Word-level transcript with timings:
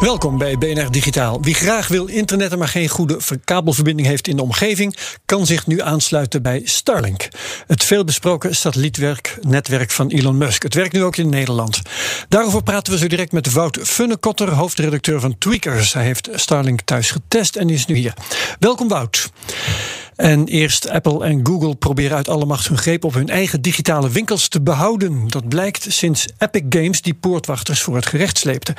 Welkom 0.00 0.38
bij 0.38 0.58
BNR 0.58 0.90
Digitaal. 0.90 1.42
Wie 1.42 1.54
graag 1.54 1.88
wil 1.88 2.06
internetten, 2.06 2.58
maar 2.58 2.68
geen 2.68 2.88
goede 2.88 3.18
kabelverbinding 3.44 4.08
heeft 4.08 4.28
in 4.28 4.36
de 4.36 4.42
omgeving, 4.42 4.96
kan 5.24 5.46
zich 5.46 5.66
nu 5.66 5.80
aansluiten 5.80 6.42
bij 6.42 6.60
Starlink. 6.64 7.28
Het 7.66 7.84
veelbesproken 7.84 8.56
satellietnetwerk 8.56 9.90
van 9.90 10.08
Elon 10.08 10.38
Musk. 10.38 10.62
Het 10.62 10.74
werkt 10.74 10.92
nu 10.92 11.02
ook 11.02 11.16
in 11.16 11.28
Nederland. 11.28 11.80
Daarover 12.28 12.62
praten 12.62 12.92
we 12.92 12.98
zo 12.98 13.06
direct 13.06 13.32
met 13.32 13.52
Wout 13.52 13.78
Funnekotter, 13.82 14.50
hoofdredacteur 14.50 15.20
van 15.20 15.38
Tweakers. 15.38 15.92
Hij 15.92 16.04
heeft 16.04 16.28
Starlink 16.32 16.80
thuis 16.80 17.10
getest 17.10 17.56
en 17.56 17.70
is 17.70 17.86
nu 17.86 17.94
hier. 17.94 18.14
Welkom 18.58 18.88
Wout. 18.88 19.30
En 20.16 20.46
eerst 20.46 20.88
Apple 20.88 21.24
en 21.24 21.46
Google 21.46 21.74
proberen 21.74 22.16
uit 22.16 22.28
alle 22.28 22.44
macht 22.44 22.68
hun 22.68 22.78
greep 22.78 23.04
op 23.04 23.14
hun 23.14 23.28
eigen 23.28 23.60
digitale 23.60 24.10
winkels 24.10 24.48
te 24.48 24.60
behouden. 24.60 25.28
Dat 25.28 25.48
blijkt 25.48 25.86
sinds 25.88 26.26
Epic 26.38 26.62
Games 26.68 27.02
die 27.02 27.14
poortwachters 27.14 27.82
voor 27.82 27.96
het 27.96 28.06
gerecht 28.06 28.38
sleepte. 28.38 28.74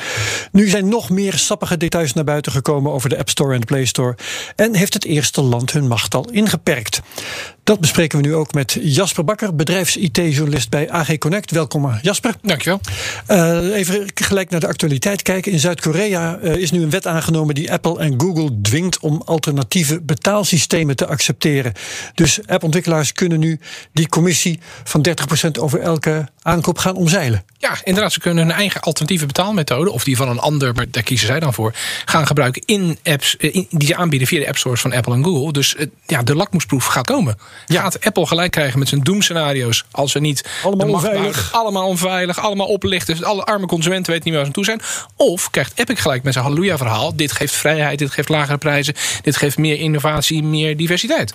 Nu 0.52 0.68
zijn 0.68 0.90
nog 0.90 1.10
meer 1.10 1.34
sappige 1.34 1.78
details 1.78 2.14
naar 2.14 2.24
buiten 2.24 2.52
gekomen 2.52 2.92
over 2.92 3.10
de 3.10 3.18
App 3.18 3.30
Store 3.30 3.54
en 3.54 3.60
de 3.60 3.66
Play 3.66 3.86
Store. 3.86 4.16
En 4.56 4.76
heeft 4.76 4.94
het 4.94 5.06
eerste 5.06 5.42
land 5.42 5.72
hun 5.72 5.88
macht 5.88 6.16
al 6.16 6.30
ingeperkt. 6.32 7.02
Dat 7.66 7.80
bespreken 7.80 8.22
we 8.22 8.28
nu 8.28 8.36
ook 8.36 8.54
met 8.54 8.78
Jasper 8.82 9.24
Bakker, 9.24 9.56
bedrijfs-IT-journalist 9.56 10.70
bij 10.70 10.92
AG 10.92 11.18
Connect. 11.18 11.52
Welkom 11.52 12.00
Jasper. 12.02 12.36
Dankjewel. 12.42 12.80
Uh, 13.28 13.76
even 13.76 14.06
gelijk 14.16 14.50
naar 14.50 14.60
de 14.60 14.68
actualiteit 14.68 15.22
kijken. 15.22 15.52
In 15.52 15.60
Zuid-Korea 15.60 16.40
uh, 16.44 16.56
is 16.56 16.72
nu 16.72 16.84
een 16.84 16.90
wet 16.90 17.08
aangenomen 17.08 17.56
die 17.56 17.72
Apple 17.72 18.00
en 18.00 18.22
Google 18.22 18.62
dwingt 18.62 19.00
om 19.00 19.22
alternatieve 19.26 20.02
betaalsystemen 20.02 20.96
te 20.96 21.08
accepteren. 21.08 21.74
Dus 22.14 22.48
appontwikkelaars 22.48 23.14
kunnen 23.14 23.40
nu 23.40 23.60
die 23.94 24.10
commissie 24.10 24.60
van 24.84 25.08
30% 25.48 25.60
over 25.60 25.80
elke 25.80 26.28
aankoop 26.42 26.78
gaan 26.78 26.96
omzeilen. 26.96 27.44
Ja, 27.58 27.78
inderdaad. 27.84 28.14
Ze 28.14 28.20
kunnen 28.20 28.48
hun 28.48 28.56
eigen 28.56 28.82
alternatieve 28.82 29.26
betaalmethode, 29.26 29.92
of 29.92 30.04
die 30.04 30.18
van 30.18 30.30
een 30.30 30.40
ander, 30.40 30.74
maar 30.74 30.86
daar 30.92 31.04
kiezen 31.04 31.28
zij 31.28 31.40
dan 31.40 31.54
voor, 31.54 31.74
gaan 32.06 32.28
gebruiken 32.28 32.62
in 32.66 32.98
apps 33.04 33.36
in, 33.36 33.68
die 33.70 33.88
ze 33.88 33.96
aanbieden 33.96 34.28
via 34.28 34.40
de 34.40 34.48
app 34.48 34.58
stores 34.58 34.82
van 34.82 34.94
Apple 34.94 35.14
en 35.14 35.24
Google. 35.24 35.52
Dus 35.52 35.76
uh, 35.78 35.86
ja, 36.06 36.24
de 36.24 36.36
lakmoesproef 36.36 36.86
gaat 36.86 37.06
komen. 37.06 37.38
Ja. 37.66 37.82
Gaat 37.82 38.06
Apple 38.06 38.26
gelijk 38.26 38.52
krijgen 38.52 38.80
met 38.80 38.88
zijn 38.88 39.02
doemscenario's 39.02 39.86
als 39.92 40.12
ze 40.12 40.20
niet 40.20 40.46
allemaal 40.64 40.88
onveilig, 40.88 41.54
allemaal 41.54 41.88
onveilig, 41.88 42.40
allemaal 42.40 42.68
oplichten, 42.68 43.16
dus 43.16 43.26
alle 43.26 43.44
arme 43.44 43.66
consumenten 43.66 44.12
weten 44.12 44.26
niet 44.26 44.34
meer 44.34 44.44
waar 44.44 44.46
ze 44.46 44.52
toe 44.52 44.66
zijn. 44.66 44.82
Of 45.16 45.50
krijgt 45.50 45.72
Epic 45.76 46.02
gelijk 46.02 46.24
met 46.24 46.34
zijn 46.34 46.46
halleluja 46.46 46.78
verhaal. 46.78 47.16
Dit 47.16 47.32
geeft 47.32 47.54
vrijheid, 47.54 48.00
dit 48.00 48.12
geeft 48.12 48.30
lagere 48.30 48.58
prijzen, 48.58 48.94
dit 49.22 49.38
geeft 49.38 49.58
meer 49.58 49.78
innovatie, 49.78 50.44
meer 50.44 50.78
diversiteit. 50.78 51.34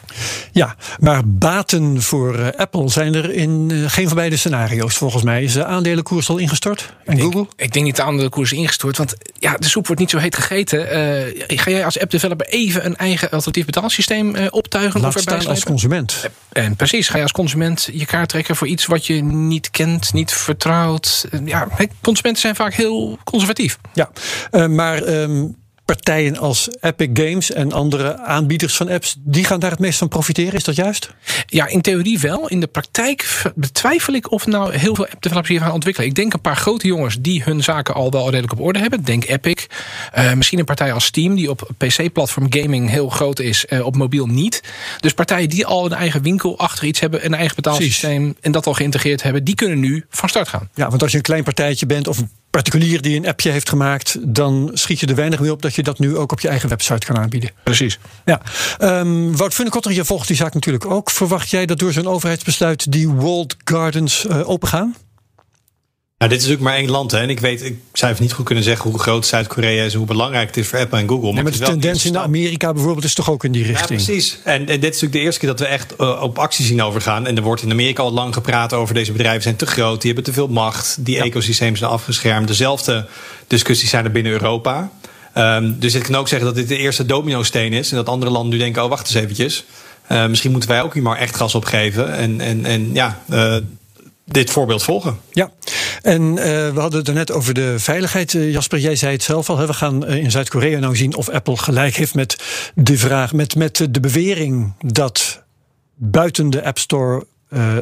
Ja, 0.53 0.77
maar 0.99 1.22
baten 1.25 2.03
voor 2.03 2.39
uh, 2.39 2.49
Apple 2.56 2.89
zijn 2.89 3.15
er 3.15 3.33
in 3.33 3.69
uh, 3.73 3.91
geen 3.91 4.06
van 4.06 4.17
beide 4.17 4.37
scenario's 4.37 4.97
volgens 4.97 5.23
mij. 5.23 5.43
Is 5.43 5.53
de 5.53 5.65
aandelenkoers 5.65 6.28
al 6.28 6.39
ingestort? 6.39 6.93
En 7.05 7.17
ik, 7.17 7.23
Google? 7.23 7.47
Ik 7.56 7.73
denk 7.73 7.84
niet 7.84 7.97
de 7.97 8.03
aandelenkoers 8.03 8.53
ingestort, 8.53 8.97
want 8.97 9.15
ja, 9.39 9.56
de 9.56 9.69
soep 9.69 9.87
wordt 9.87 10.00
niet 10.00 10.11
zo 10.11 10.19
heet 10.19 10.34
gegeten. 10.34 10.78
Uh, 10.81 11.59
ga 11.59 11.71
jij 11.71 11.84
als 11.84 12.00
app-developer 12.00 12.47
even 12.47 12.87
een 12.87 12.97
eigen 12.97 13.31
alternatief 13.31 13.65
betaalsysteem 13.65 14.37
optuigen? 14.50 15.00
Laat 15.00 15.17
of 15.17 15.23
staan 15.23 15.47
als 15.47 15.65
consument. 15.65 16.09
En 16.53 16.76
precies, 16.76 17.09
ga 17.09 17.16
je 17.16 17.22
als 17.22 17.32
consument 17.32 17.88
je 17.93 18.06
kaart 18.06 18.28
trekken 18.28 18.56
voor 18.56 18.66
iets 18.66 18.87
wat 18.87 19.06
je 19.06 19.22
niet 19.22 19.71
kent, 19.71 20.12
niet 20.12 20.32
vertrouwt. 20.32 21.28
Ja, 21.44 21.69
consumenten 22.00 22.43
zijn 22.43 22.54
vaak 22.54 22.75
heel 22.75 23.19
conservatief. 23.25 23.78
Ja, 23.93 24.10
uh, 24.50 24.66
maar 24.66 25.03
um, 25.03 25.56
partijen 25.95 26.39
als 26.39 26.69
Epic 26.81 27.09
Games 27.12 27.53
en 27.53 27.73
andere 27.73 28.19
aanbieders 28.19 28.77
van 28.77 28.89
apps, 28.89 29.17
die 29.19 29.45
gaan 29.45 29.61
daar 29.61 29.71
het 29.71 29.78
meest 29.78 29.99
van 29.99 30.09
profiteren. 30.09 30.53
Is 30.53 30.65
dat 30.65 30.77
juist? 30.77 31.15
Ja, 31.47 31.67
in 31.67 31.81
theorie 31.81 32.19
wel. 32.19 32.49
In 32.49 32.61
de 32.61 32.67
praktijk 32.67 33.43
betwijfel 33.55 34.15
ik 34.15 34.31
of 34.31 34.47
nou 34.47 34.75
heel 34.75 34.95
veel 34.95 35.06
app-developers 35.06 35.49
hier 35.50 35.61
gaan 35.61 35.73
ontwikkelen. 35.73 36.09
Ik 36.09 36.15
denk 36.15 36.33
een 36.33 36.41
paar 36.41 36.56
grote 36.56 36.87
jongens 36.87 37.17
die 37.21 37.43
hun 37.43 37.62
zaken 37.62 37.95
al 37.95 38.11
wel 38.11 38.25
redelijk 38.25 38.53
op 38.53 38.61
orde 38.61 38.79
hebben. 38.79 39.05
Denk 39.05 39.25
Epic. 39.25 39.67
Uh, 40.19 40.33
misschien 40.33 40.59
een 40.59 40.65
partij 40.65 40.93
als 40.93 41.05
Steam, 41.05 41.34
die 41.34 41.50
op 41.50 41.71
PC-platform 41.77 42.47
gaming 42.53 42.91
heel 42.91 43.09
groot 43.09 43.39
is, 43.39 43.65
uh, 43.69 43.87
op 43.87 43.97
mobiel 43.97 44.27
niet. 44.27 44.62
Dus 45.00 45.12
partijen 45.12 45.49
die 45.49 45.67
al 45.67 45.84
een 45.84 45.93
eigen 45.93 46.23
winkel 46.23 46.59
achter 46.59 46.84
iets 46.84 47.00
hebben, 47.00 47.25
een 47.25 47.34
eigen 47.34 47.56
betaalsysteem 47.56 48.23
Precies. 48.23 48.41
en 48.41 48.53
dat 48.53 48.67
al 48.67 48.75
geïntegreerd 48.75 49.23
hebben, 49.23 49.45
die 49.45 49.55
kunnen 49.55 49.81
nu 49.81 50.05
van 50.11 50.29
start 50.29 50.49
gaan. 50.49 50.69
Ja, 50.75 50.89
want 50.89 51.03
als 51.03 51.11
je 51.11 51.17
een 51.17 51.23
klein 51.23 51.45
partijtje 51.45 51.87
bent 51.87 52.09
of 52.09 52.19
een 52.19 52.31
particulier 52.50 53.03
die 53.03 53.16
een 53.16 53.27
appje 53.27 53.50
heeft 53.50 53.69
gemaakt, 53.69 54.16
dan 54.21 54.71
schiet 54.72 55.00
je 55.00 55.06
er 55.06 55.15
weinig 55.15 55.41
mee 55.41 55.53
op 55.53 55.62
dat 55.62 55.75
je 55.75 55.83
dat 55.83 55.99
nu 55.99 56.16
ook 56.16 56.33
op 56.33 56.41
je 56.41 56.49
eigen 56.49 56.69
website 56.69 57.06
kan 57.06 57.19
aanbieden. 57.19 57.50
Precies. 57.62 57.99
Ja. 58.25 58.41
Um, 58.81 59.37
Wout 59.37 59.55
Funnekotter, 59.55 59.93
je 59.93 60.05
volgt 60.05 60.27
die 60.27 60.37
zaak 60.37 60.55
natuurlijk 60.55 60.87
ook. 60.87 61.11
Verwacht 61.11 61.50
jij 61.50 61.66
dat 61.66 61.78
door 61.78 61.93
zo'n 61.93 62.09
overheidsbesluit 62.09 62.93
die 62.93 63.11
walled 63.11 63.56
gardens 63.65 64.25
uh, 64.25 64.49
opengaan? 64.49 64.94
Nou, 66.20 66.32
dit 66.32 66.41
is 66.41 66.48
natuurlijk 66.48 66.75
maar 66.75 66.82
één 66.82 66.91
land. 66.91 67.10
Hè. 67.10 67.19
En 67.19 67.31
ik 67.31 67.41
weet, 67.41 67.64
ik 67.64 67.78
zou 67.92 68.12
even 68.12 68.25
niet 68.25 68.32
goed 68.32 68.44
kunnen 68.44 68.64
zeggen 68.64 68.91
hoe 68.91 68.98
groot 68.98 69.26
Zuid-Korea 69.26 69.84
is 69.84 69.92
en 69.92 69.98
hoe 69.98 70.06
belangrijk 70.06 70.47
het 70.47 70.56
is 70.56 70.69
voor 70.69 70.78
Apple 70.78 70.98
en 70.98 71.08
Google. 71.08 71.32
Maar, 71.32 71.34
nee, 71.34 71.42
maar 71.42 71.53
de 71.53 71.64
tendens 71.64 72.04
in 72.04 72.19
Amerika 72.19 72.72
bijvoorbeeld 72.72 73.04
is 73.04 73.14
toch 73.14 73.31
ook 73.31 73.44
in 73.44 73.53
die 73.53 73.64
richting? 73.64 74.00
Ja, 74.00 74.06
precies. 74.06 74.38
En, 74.44 74.60
en 74.60 74.66
dit 74.66 74.76
is 74.76 74.82
natuurlijk 74.82 75.12
de 75.12 75.19
eerste 75.19 75.41
keer 75.41 75.48
dat 75.48 75.60
we 75.60 75.66
echt 75.66 75.94
uh, 76.00 76.22
op 76.22 76.38
actie 76.38 76.64
zien 76.64 76.82
overgaan. 76.82 77.26
En 77.26 77.36
er 77.36 77.42
wordt 77.42 77.62
in 77.62 77.70
Amerika 77.70 78.03
al 78.03 78.12
lang 78.12 78.34
gepraat 78.34 78.72
over 78.72 78.94
deze 78.94 79.12
bedrijven 79.12 79.42
zijn 79.42 79.56
te 79.56 79.66
groot, 79.66 80.00
die 80.00 80.12
hebben 80.12 80.32
te 80.32 80.38
veel 80.38 80.48
macht, 80.48 80.97
die 81.00 81.14
ja. 81.14 81.25
ecosystemen 81.25 81.78
zijn 81.78 81.91
afgeschermd. 81.91 82.48
Dezelfde 82.48 83.06
discussies 83.47 83.91
zijn 83.91 84.04
er 84.04 84.10
binnen 84.10 84.32
Europa. 84.32 84.91
Um, 85.34 85.76
dus 85.78 85.94
ik 85.94 86.02
kan 86.02 86.16
ook 86.16 86.28
zeggen 86.28 86.47
dat 86.47 86.56
dit 86.56 86.69
de 86.69 86.76
eerste 86.76 87.06
domino-steen 87.06 87.72
is. 87.72 87.91
En 87.91 87.97
dat 87.97 88.08
andere 88.08 88.31
landen 88.31 88.50
nu 88.50 88.58
denken, 88.58 88.82
oh 88.82 88.88
wacht 88.88 89.06
eens 89.06 89.14
eventjes. 89.14 89.64
Uh, 90.12 90.26
misschien 90.26 90.50
moeten 90.50 90.69
wij 90.69 90.82
ook 90.82 90.94
hier 90.94 91.02
maar 91.02 91.19
echt 91.19 91.37
gas 91.37 91.54
op 91.54 91.64
geven. 91.64 92.16
En, 92.16 92.41
en, 92.41 92.64
en 92.64 92.91
ja, 92.94 93.22
uh, 93.31 93.56
dit 94.33 94.51
voorbeeld 94.51 94.83
volgen. 94.83 95.19
Ja, 95.33 95.51
en 96.03 96.23
uh, 96.23 96.45
we 96.45 96.81
hadden 96.81 96.99
het 96.99 97.09
er 97.09 97.15
net 97.15 97.33
over 97.33 97.55
de 97.55 97.75
veiligheid. 97.79 98.33
Uh, 98.33 98.53
Jasper, 98.53 98.79
jij 98.79 98.97
zei 98.97 99.13
het 99.13 99.23
zelf 99.23 99.51
al. 99.51 99.59
Hè? 99.59 99.67
We 99.67 99.73
gaan 99.73 100.05
uh, 100.11 100.17
in 100.17 100.31
Zuid-Korea 100.31 100.79
nou 100.79 100.97
zien 100.97 101.17
of 101.17 101.29
Apple 101.29 101.57
gelijk 101.57 101.97
heeft 101.97 102.15
met 102.15 102.37
de 102.75 102.99
vraag, 102.99 103.33
met, 103.33 103.57
met 103.57 103.87
de 103.91 104.01
bewering 104.01 104.75
dat 104.87 105.43
buiten 105.95 106.51
de 106.51 106.65
App 106.65 106.79
Store 106.79 107.27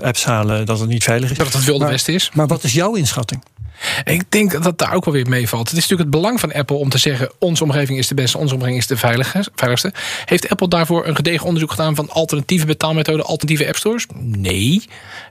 apps 0.03 0.25
halen 0.25 0.67
dat 0.67 0.81
het 0.81 0.89
niet 0.89 1.05
veilig 1.05 1.31
is. 1.31 1.39
Dat 1.39 1.53
het 1.53 1.65
wilde 1.65 1.87
westen 1.87 2.15
is. 2.15 2.31
Maar 2.35 2.47
wat 2.47 2.65
is 2.65 2.73
jouw 2.73 2.95
inschatting? 2.95 3.43
Ik 4.05 4.22
denk 4.28 4.53
dat 4.53 4.62
dat 4.62 4.78
daar 4.78 4.94
ook 4.94 5.05
wel 5.05 5.15
weer 5.15 5.28
meevalt. 5.28 5.69
Het 5.69 5.77
is 5.77 5.83
natuurlijk 5.83 6.11
het 6.11 6.21
belang 6.21 6.41
van 6.41 6.53
Apple 6.53 6.77
om 6.77 6.89
te 6.89 6.99
zeggen: 6.99 7.31
onze 7.39 7.65
omgeving 7.65 7.99
is 7.99 8.09
de 8.09 8.15
beste, 8.15 8.39
onze 8.39 8.55
omgeving 8.55 8.78
is 8.78 8.87
de 8.87 8.97
veiligste. 8.97 9.93
Heeft 10.25 10.49
Apple 10.49 10.69
daarvoor 10.69 11.06
een 11.06 11.16
gedegen 11.16 11.47
onderzoek 11.47 11.71
gedaan 11.71 11.94
van 11.94 12.11
alternatieve 12.11 12.67
betaalmethoden, 12.67 13.25
alternatieve 13.25 13.67
app 13.67 13.77
stores? 13.77 14.06
Nee. 14.21 14.83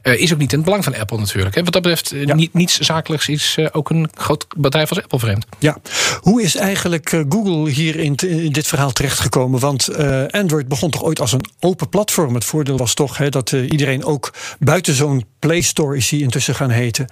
Uh, 0.03 0.19
is 0.19 0.33
ook 0.33 0.39
niet 0.39 0.51
in 0.51 0.57
het 0.57 0.65
belang 0.65 0.83
van 0.83 0.95
Apple 0.95 1.17
natuurlijk. 1.17 1.55
Hè. 1.55 1.63
Wat 1.63 1.73
dat 1.73 1.81
betreft, 1.81 2.13
ja. 2.15 2.35
niet, 2.35 2.53
niets 2.53 2.79
zakelijks 2.79 3.27
is 3.27 3.55
uh, 3.59 3.67
ook 3.71 3.89
een 3.89 4.09
groot 4.13 4.45
bedrijf 4.57 4.89
als 4.89 5.01
Apple 5.01 5.19
vreemd. 5.19 5.45
Ja. 5.59 5.77
Hoe 6.21 6.41
is 6.41 6.55
eigenlijk 6.55 7.23
Google 7.29 7.69
hier 7.69 7.95
in, 7.95 8.15
in, 8.15 8.51
dit 8.51 8.67
verhaal 8.67 8.91
terechtgekomen? 8.91 9.59
Want 9.59 9.97
Android 10.31 10.67
begon 10.67 10.89
toch 10.89 11.03
ooit 11.03 11.19
als 11.19 11.31
een 11.31 11.45
open 11.59 11.89
platform. 11.89 12.33
Het 12.33 12.45
voordeel 12.45 12.77
was 12.77 12.93
toch 12.93 13.17
hè, 13.17 13.29
dat 13.29 13.51
iedereen 13.51 14.05
ook 14.05 14.33
buiten 14.59 14.93
zo'n 14.93 15.25
Play 15.39 15.61
Store 15.61 15.97
is 15.97 16.09
die 16.09 16.21
intussen 16.21 16.55
gaan 16.55 16.69
heten. 16.69 17.07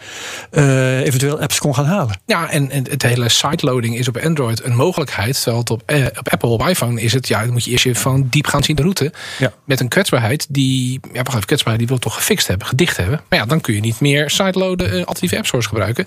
eventueel 0.51 1.25
apps 1.30 1.60
kon 1.60 1.75
gaan 1.75 1.86
halen. 1.86 2.19
Ja, 2.25 2.50
en, 2.50 2.72
en 2.72 2.86
het 2.89 3.01
hele 3.01 3.30
sideloading 3.30 3.98
is 3.98 4.07
op 4.07 4.18
Android 4.18 4.63
een 4.63 4.75
mogelijkheid. 4.75 5.36
Terwijl 5.36 5.57
het 5.57 5.69
op, 5.69 5.81
eh, 5.86 6.06
op 6.19 6.30
Apple, 6.30 6.50
op 6.50 6.68
iPhone 6.68 7.01
is 7.01 7.13
het, 7.13 7.27
ja, 7.27 7.44
dan 7.44 7.51
moet 7.51 7.63
je 7.63 7.72
eerst 7.72 7.83
je 7.83 7.95
van 7.95 8.27
diep 8.30 8.48
gaan 8.48 8.63
zien 8.63 8.75
de 8.75 8.81
route. 8.81 9.13
Ja. 9.39 9.54
Met 9.63 9.80
een 9.80 9.88
kwetsbaarheid 9.88 10.45
die, 10.50 11.00
ja, 11.13 11.24
wacht 11.24 11.36
even, 11.36 11.45
kwetsbaarheid 11.45 11.80
die 11.80 11.88
wil 11.88 11.98
toch 11.98 12.16
gefixt 12.16 12.48
hebben, 12.48 12.68
gedicht 12.68 12.98
hebben. 12.98 13.22
Maar 13.30 13.39
ja, 13.39 13.45
dan 13.45 13.62
kun 13.62 13.74
je 13.74 13.80
niet 13.80 14.00
meer 14.00 14.30
sideloaden, 14.30 14.88
uh, 14.88 14.94
alternatieve 14.94 15.38
app 15.38 15.45
stores 15.45 15.66
gebruiken. 15.66 16.06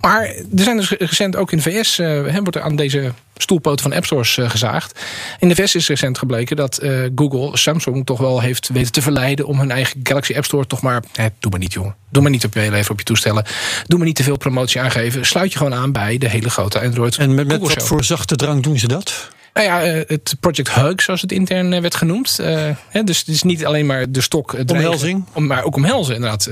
Maar 0.00 0.22
er 0.22 0.44
zijn 0.54 0.76
dus 0.76 0.90
recent 0.90 1.36
ook 1.36 1.52
in 1.52 1.58
de 1.58 1.62
VS, 1.62 1.98
uh, 1.98 2.36
wordt 2.36 2.56
er 2.56 2.62
aan 2.62 2.76
deze 2.76 3.12
stoelpoten 3.36 3.82
van 3.82 3.92
app 3.92 4.04
stores 4.04 4.38
gezaagd. 4.40 5.00
In 5.38 5.48
de 5.48 5.54
VS 5.54 5.74
is 5.74 5.88
recent 5.88 6.18
gebleken 6.18 6.56
dat 6.56 6.80
Google 7.14 7.56
Samsung 7.56 8.06
toch 8.06 8.18
wel 8.18 8.40
heeft 8.40 8.68
weten 8.68 8.92
te 8.92 9.02
verleiden 9.02 9.46
om 9.46 9.58
hun 9.58 9.70
eigen 9.70 10.00
Galaxy 10.02 10.34
App 10.36 10.44
Store 10.44 10.66
toch 10.66 10.82
maar. 10.82 11.02
doe 11.38 11.50
maar 11.50 11.60
niet, 11.60 11.72
jongen. 11.72 11.94
Doe 12.10 12.22
maar 12.22 12.30
niet 12.30 12.44
op 12.44 12.54
je 12.54 12.70
leven 12.70 12.90
op 12.90 12.98
je 12.98 13.04
toestellen. 13.04 13.44
Doe 13.86 13.98
maar 13.98 14.06
niet 14.06 14.16
te 14.16 14.22
veel 14.22 14.36
promotie 14.36 14.80
aangeven. 14.80 15.26
Sluit 15.26 15.52
je 15.52 15.58
gewoon 15.58 15.74
aan 15.74 15.92
bij 15.92 16.18
de 16.18 16.28
hele 16.28 16.50
grote 16.50 16.80
Android. 16.80 17.16
En 17.16 17.34
met, 17.34 17.46
met 17.46 17.60
wat 17.60 17.82
voor 17.82 18.04
zachte 18.04 18.36
drang 18.36 18.62
doen 18.62 18.78
ze 18.78 18.88
dat? 18.88 19.32
Nou 19.54 19.66
ja, 19.66 19.82
eh, 19.82 20.02
het 20.06 20.36
Project 20.40 20.74
Hug, 20.74 21.02
zoals 21.02 21.20
het 21.20 21.32
intern 21.32 21.72
eh, 21.72 21.80
werd 21.80 21.94
genoemd. 21.94 22.38
Uh, 22.40 23.04
dus 23.04 23.18
het 23.18 23.28
is 23.28 23.42
niet 23.42 23.66
alleen 23.66 23.86
maar 23.86 24.10
de 24.10 24.20
stok. 24.20 24.56
Omhelzing. 24.66 25.24
maar 25.34 25.64
ook 25.64 25.76
omhelzen, 25.76 26.14
inderdaad. 26.14 26.50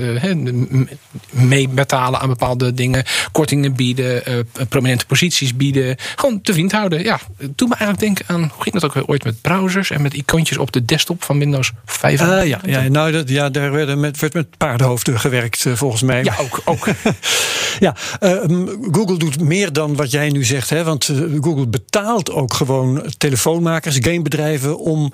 Meebetalen 1.29 2.19
aan 2.19 2.27
bepaalde 2.27 2.73
dingen. 2.73 3.03
Kortingen 3.31 3.75
bieden. 3.75 4.23
prominente 4.69 5.05
posities 5.05 5.55
bieden. 5.55 5.95
Gewoon 6.15 6.41
te 6.41 6.53
vriend 6.53 6.71
houden. 6.71 7.03
Ja, 7.03 7.19
doe 7.37 7.67
me 7.67 7.75
eigenlijk 7.75 7.99
denken 7.99 8.35
aan. 8.35 8.51
Hoe 8.53 8.63
ging 8.63 8.79
dat 8.79 8.83
ook 8.97 9.09
ooit 9.09 9.23
met 9.23 9.41
browsers 9.41 9.91
en 9.91 10.01
met 10.01 10.13
icoontjes 10.13 10.57
op 10.57 10.71
de 10.71 10.85
desktop 10.85 11.23
van 11.23 11.39
Windows 11.39 11.71
5? 11.85 12.21
Uh, 12.21 12.45
ja, 12.45 12.59
ja, 12.65 12.81
nou, 12.81 13.11
dat, 13.11 13.29
ja, 13.29 13.49
daar 13.49 13.71
werd 13.71 13.97
met, 13.97 14.19
werd 14.19 14.33
met 14.33 14.57
paardenhoofden 14.57 15.19
gewerkt, 15.19 15.65
volgens 15.73 16.01
mij. 16.01 16.23
Ja, 16.23 16.35
ook. 16.39 16.61
ook. 16.65 16.87
ja, 17.79 17.95
Google 18.91 19.17
doet 19.17 19.39
meer 19.39 19.73
dan 19.73 19.95
wat 19.95 20.11
jij 20.11 20.29
nu 20.29 20.43
zegt. 20.43 20.69
Hè, 20.69 20.83
want 20.83 21.09
Google 21.41 21.67
betaalt 21.67 22.31
ook 22.31 22.53
gewoon 22.53 22.92
telefoonmakers, 23.17 23.97
gamebedrijven 24.01 24.79
om 24.79 25.11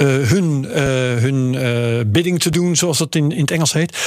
uh, 0.00 0.28
hun, 0.28 0.64
uh, 0.64 0.74
hun 1.22 1.52
uh, 1.52 2.00
bidding 2.06 2.40
te 2.40 2.50
doen, 2.50 2.76
zoals 2.76 2.98
dat 2.98 3.14
in, 3.14 3.32
in 3.32 3.40
het 3.40 3.50
Engels 3.50 3.72
heet. 3.72 3.98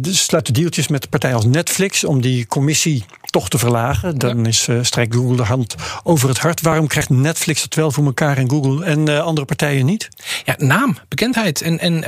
dus 0.00 0.24
sluiten 0.24 0.54
deeltjes 0.54 0.88
met 0.88 1.10
partijen 1.10 1.36
als 1.36 1.44
Netflix 1.44 2.04
om 2.04 2.20
die 2.20 2.46
commissie 2.46 3.04
toch 3.26 3.48
te 3.48 3.58
verlagen. 3.58 4.18
Dan 4.18 4.46
is, 4.46 4.68
strijkt 4.80 5.14
Google 5.14 5.36
de 5.36 5.42
hand 5.42 5.74
over 6.02 6.28
het 6.28 6.38
hart. 6.38 6.60
Waarom 6.60 6.86
krijgt 6.86 7.08
Netflix 7.08 7.62
het 7.62 7.74
wel 7.74 7.90
voor 7.90 8.04
elkaar 8.04 8.36
en 8.36 8.50
Google 8.50 8.84
en 8.84 9.22
andere 9.22 9.46
partijen 9.46 9.86
niet? 9.86 10.08
Ja, 10.44 10.54
naam, 10.58 10.98
bekendheid 11.08 11.60
en, 11.60 11.78
en 11.78 12.04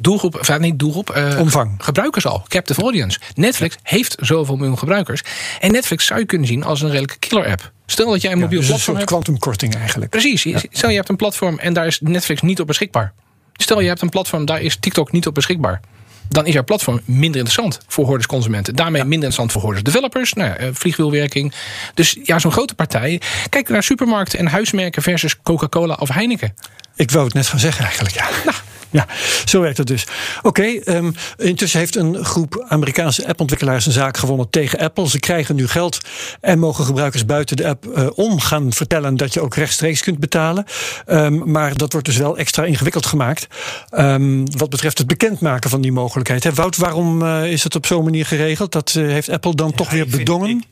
doelgroep, 0.00 0.34
of 0.40 0.58
niet 0.58 0.78
doelgroep. 0.78 1.36
Omvang. 1.38 1.74
Gebruikers 1.78 2.26
al, 2.26 2.44
captive 2.48 2.82
audience. 2.82 3.18
Netflix 3.34 3.76
heeft 3.82 4.16
zoveel 4.20 4.56
miljoen 4.56 4.78
gebruikers. 4.78 5.22
En 5.60 5.72
Netflix 5.72 6.06
zou 6.06 6.20
je 6.20 6.26
kunnen 6.26 6.48
zien 6.48 6.64
als 6.64 6.80
een 6.80 6.90
redelijke 6.90 7.18
killer 7.18 7.46
app. 7.46 7.74
Stel 7.86 8.10
dat 8.10 8.22
jij 8.22 8.32
een 8.32 8.38
mobiel 8.38 8.60
ja, 8.60 8.66
dus 8.66 8.68
platform 8.68 8.94
een 8.94 9.00
soort 9.00 9.10
kwantumkorting 9.10 9.74
eigenlijk. 9.74 10.10
Precies. 10.10 10.46
Stel 10.70 10.90
je 10.90 10.96
hebt 10.96 11.08
een 11.08 11.16
platform 11.16 11.58
en 11.58 11.72
daar 11.72 11.86
is 11.86 12.00
Netflix 12.00 12.40
niet 12.40 12.60
op 12.60 12.66
beschikbaar. 12.66 13.12
Stel 13.52 13.80
je 13.80 13.88
hebt 13.88 14.02
een 14.02 14.08
platform, 14.08 14.44
daar 14.44 14.60
is 14.60 14.76
TikTok 14.80 15.12
niet 15.12 15.26
op 15.26 15.34
beschikbaar. 15.34 15.80
Dan 16.28 16.46
is 16.46 16.52
jouw 16.52 16.64
platform 16.64 17.00
minder 17.04 17.40
interessant 17.40 17.80
voor 17.86 18.04
hoorders 18.04 18.26
consumenten. 18.26 18.74
Daarmee 18.74 19.00
minder 19.00 19.12
interessant 19.12 19.52
voor 19.52 19.62
hoorders 19.62 19.84
developers. 19.84 20.32
Nou 20.32 20.48
ja, 20.48 20.56
eh, 20.56 20.68
vliegwielwerking. 20.72 21.52
Dus 21.94 22.18
ja, 22.22 22.38
zo'n 22.38 22.52
grote 22.52 22.74
partij. 22.74 23.20
Kijk 23.48 23.68
naar 23.68 23.82
supermarkten 23.82 24.38
en 24.38 24.46
huismerken 24.46 25.02
versus 25.02 25.42
Coca-Cola 25.42 25.96
of 25.98 26.08
Heineken. 26.08 26.54
Ik 26.96 27.10
wou 27.10 27.24
het 27.24 27.34
net 27.34 27.46
gaan 27.46 27.58
zeggen 27.58 27.84
eigenlijk, 27.84 28.14
ja. 28.14 28.28
Nou, 28.44 28.56
ja, 28.90 29.06
zo 29.44 29.60
werkt 29.60 29.78
het 29.78 29.86
dus. 29.86 30.06
Oké, 30.42 30.62
ehm, 30.62 31.10
intussen 31.36 31.78
heeft 31.78 31.96
een 31.96 32.24
groep 32.24 32.64
Amerikaanse 32.68 33.28
appontwikkelaars 33.28 33.86
een 33.86 33.92
zaak 33.92 34.16
gewonnen 34.16 34.50
tegen 34.50 34.78
Apple. 34.78 35.08
Ze 35.08 35.18
krijgen 35.18 35.54
nu 35.56 35.68
geld 35.68 35.98
en 36.40 36.58
mogen 36.58 36.84
gebruikers 36.84 37.24
buiten 37.24 37.56
de 37.56 37.68
app 37.68 37.86
uh, 37.86 38.06
om 38.14 38.40
gaan 38.40 38.72
vertellen 38.72 39.16
dat 39.16 39.34
je 39.34 39.40
ook 39.40 39.54
rechtstreeks 39.54 40.02
kunt 40.02 40.18
betalen. 40.18 40.64
Um, 41.06 41.50
maar 41.50 41.76
dat 41.76 41.92
wordt 41.92 42.06
dus 42.06 42.16
wel 42.16 42.38
extra 42.38 42.64
ingewikkeld 42.64 43.06
gemaakt. 43.06 43.46
Um, 43.90 44.56
wat 44.56 44.70
betreft 44.70 44.98
het 44.98 45.06
bekendmaken 45.06 45.70
van 45.70 45.80
die 45.80 45.92
mogelijkheid. 45.92 46.54
Wout, 46.54 46.76
waarom 46.76 47.22
uh, 47.22 47.52
is 47.52 47.64
het 47.64 47.74
op 47.74 47.86
zo'n 47.86 48.04
manier 48.04 48.26
geregeld? 48.26 48.72
Dat 48.72 48.94
uh, 48.96 49.06
heeft 49.06 49.28
Apple 49.28 49.54
dan 49.54 49.68
ja, 49.68 49.76
toch 49.76 49.90
weer 49.90 50.06
bedongen? 50.06 50.64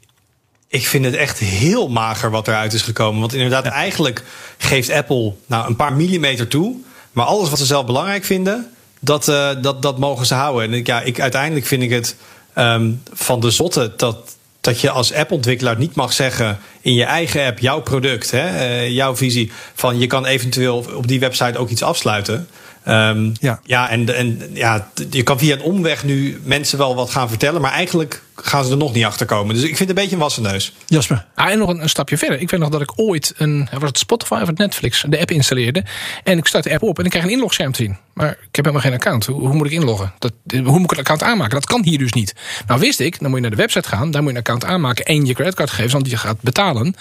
Ik 0.68 0.86
vind 0.86 1.04
het 1.04 1.14
echt 1.14 1.38
heel 1.38 1.88
mager 1.88 2.30
wat 2.30 2.48
eruit 2.48 2.72
is 2.72 2.82
gekomen. 2.82 3.20
Want 3.20 3.34
inderdaad, 3.34 3.64
ja. 3.64 3.70
eigenlijk 3.70 4.22
geeft 4.58 4.90
Apple 4.90 5.34
nou, 5.46 5.68
een 5.68 5.76
paar 5.76 5.92
millimeter 5.92 6.48
toe. 6.48 6.76
Maar 7.14 7.26
alles 7.26 7.48
wat 7.48 7.58
ze 7.58 7.66
zelf 7.66 7.86
belangrijk 7.86 8.24
vinden, 8.24 8.70
dat, 9.00 9.28
uh, 9.28 9.50
dat, 9.62 9.82
dat 9.82 9.98
mogen 9.98 10.26
ze 10.26 10.34
houden. 10.34 10.72
En 10.72 10.80
ja, 10.84 11.00
ik, 11.00 11.20
uiteindelijk 11.20 11.66
vind 11.66 11.82
ik 11.82 11.90
het 11.90 12.16
um, 12.58 13.02
van 13.12 13.40
de 13.40 13.50
zotte 13.50 13.92
dat, 13.96 14.36
dat 14.60 14.80
je 14.80 14.90
als 14.90 15.12
appontwikkelaar 15.12 15.78
niet 15.78 15.94
mag 15.94 16.12
zeggen 16.12 16.58
in 16.80 16.94
je 16.94 17.04
eigen 17.04 17.46
app, 17.46 17.58
jouw 17.58 17.80
product, 17.80 18.30
hè, 18.30 18.48
uh, 18.48 18.90
jouw 18.90 19.16
visie, 19.16 19.52
van 19.74 19.98
je 19.98 20.06
kan 20.06 20.26
eventueel 20.26 20.84
op 20.94 21.06
die 21.06 21.20
website 21.20 21.58
ook 21.58 21.68
iets 21.68 21.82
afsluiten. 21.82 22.48
Um, 22.88 23.32
ja. 23.40 23.60
ja, 23.64 23.90
en, 23.90 24.14
en 24.14 24.50
ja, 24.52 24.88
je 25.10 25.22
kan 25.22 25.38
via 25.38 25.54
een 25.54 25.62
omweg 25.62 26.04
nu 26.04 26.40
mensen 26.44 26.78
wel 26.78 26.94
wat 26.94 27.10
gaan 27.10 27.28
vertellen, 27.28 27.60
maar 27.60 27.72
eigenlijk 27.72 28.22
gaan 28.34 28.64
ze 28.64 28.70
er 28.70 28.76
nog 28.76 28.92
niet 28.92 29.04
achter 29.04 29.26
komen. 29.26 29.54
Dus 29.54 29.62
ik 29.62 29.76
vind 29.76 29.78
het 29.78 29.88
een 29.88 29.94
beetje 29.94 30.12
een 30.12 30.18
wassen 30.18 30.42
neus. 30.42 30.72
Jasper. 30.86 31.26
Ah, 31.34 31.50
en 31.50 31.58
nog 31.58 31.68
een, 31.68 31.82
een, 31.82 31.88
stapje 31.88 32.18
verder. 32.18 32.40
Ik 32.40 32.50
weet 32.50 32.60
nog 32.60 32.68
dat 32.68 32.80
ik 32.80 32.92
ooit 32.96 33.34
een, 33.36 33.68
was 33.72 33.88
het 33.88 33.98
Spotify 33.98 34.38
of 34.42 34.46
het 34.46 34.58
Netflix, 34.58 35.04
de 35.08 35.20
app 35.20 35.30
installeerde. 35.30 35.84
En 36.24 36.38
ik 36.38 36.46
start 36.46 36.64
de 36.64 36.72
app 36.72 36.82
op 36.82 36.98
en 36.98 37.04
ik 37.04 37.10
krijg 37.10 37.24
een 37.24 37.30
inlogscherm 37.30 37.72
te 37.72 37.82
zien. 37.82 37.96
Maar 38.14 38.30
ik 38.30 38.56
heb 38.56 38.64
helemaal 38.64 38.80
geen 38.80 38.92
account. 38.92 39.26
Hoe, 39.26 39.40
hoe 39.40 39.54
moet 39.54 39.66
ik 39.66 39.72
inloggen? 39.72 40.12
Dat, 40.18 40.32
hoe 40.46 40.78
moet 40.78 40.84
ik 40.84 40.90
een 40.90 40.98
account 40.98 41.22
aanmaken? 41.22 41.54
Dat 41.54 41.66
kan 41.66 41.84
hier 41.84 41.98
dus 41.98 42.12
niet. 42.12 42.34
Nou 42.66 42.80
wist 42.80 43.00
ik, 43.00 43.18
dan 43.20 43.28
moet 43.28 43.36
je 43.36 43.42
naar 43.42 43.56
de 43.56 43.62
website 43.62 43.88
gaan, 43.88 44.10
daar 44.10 44.22
moet 44.22 44.30
je 44.30 44.36
een 44.36 44.44
account 44.44 44.64
aanmaken 44.64 45.04
en 45.04 45.26
je 45.26 45.34
creditcardgegevens, 45.34 45.92
want 45.92 46.04
die 46.04 46.16
gaat 46.16 46.40
betalen. 46.40 46.94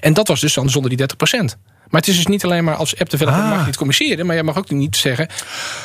En 0.00 0.12
dat 0.12 0.28
was 0.28 0.40
dus 0.40 0.54
dan 0.54 0.70
zonder 0.70 0.96
die 0.96 1.06
30%. 1.54 1.69
Maar 1.90 2.00
het 2.00 2.10
is 2.10 2.16
dus 2.16 2.26
niet 2.26 2.44
alleen 2.44 2.64
maar 2.64 2.74
als 2.74 2.98
app 2.98 3.10
developer 3.10 3.42
ah. 3.42 3.48
mag 3.48 3.60
je 3.60 3.66
het 3.66 3.76
communiceren, 3.76 4.26
maar 4.26 4.36
je 4.36 4.42
mag 4.42 4.58
ook 4.58 4.70
niet 4.70 4.96
zeggen: 4.96 5.28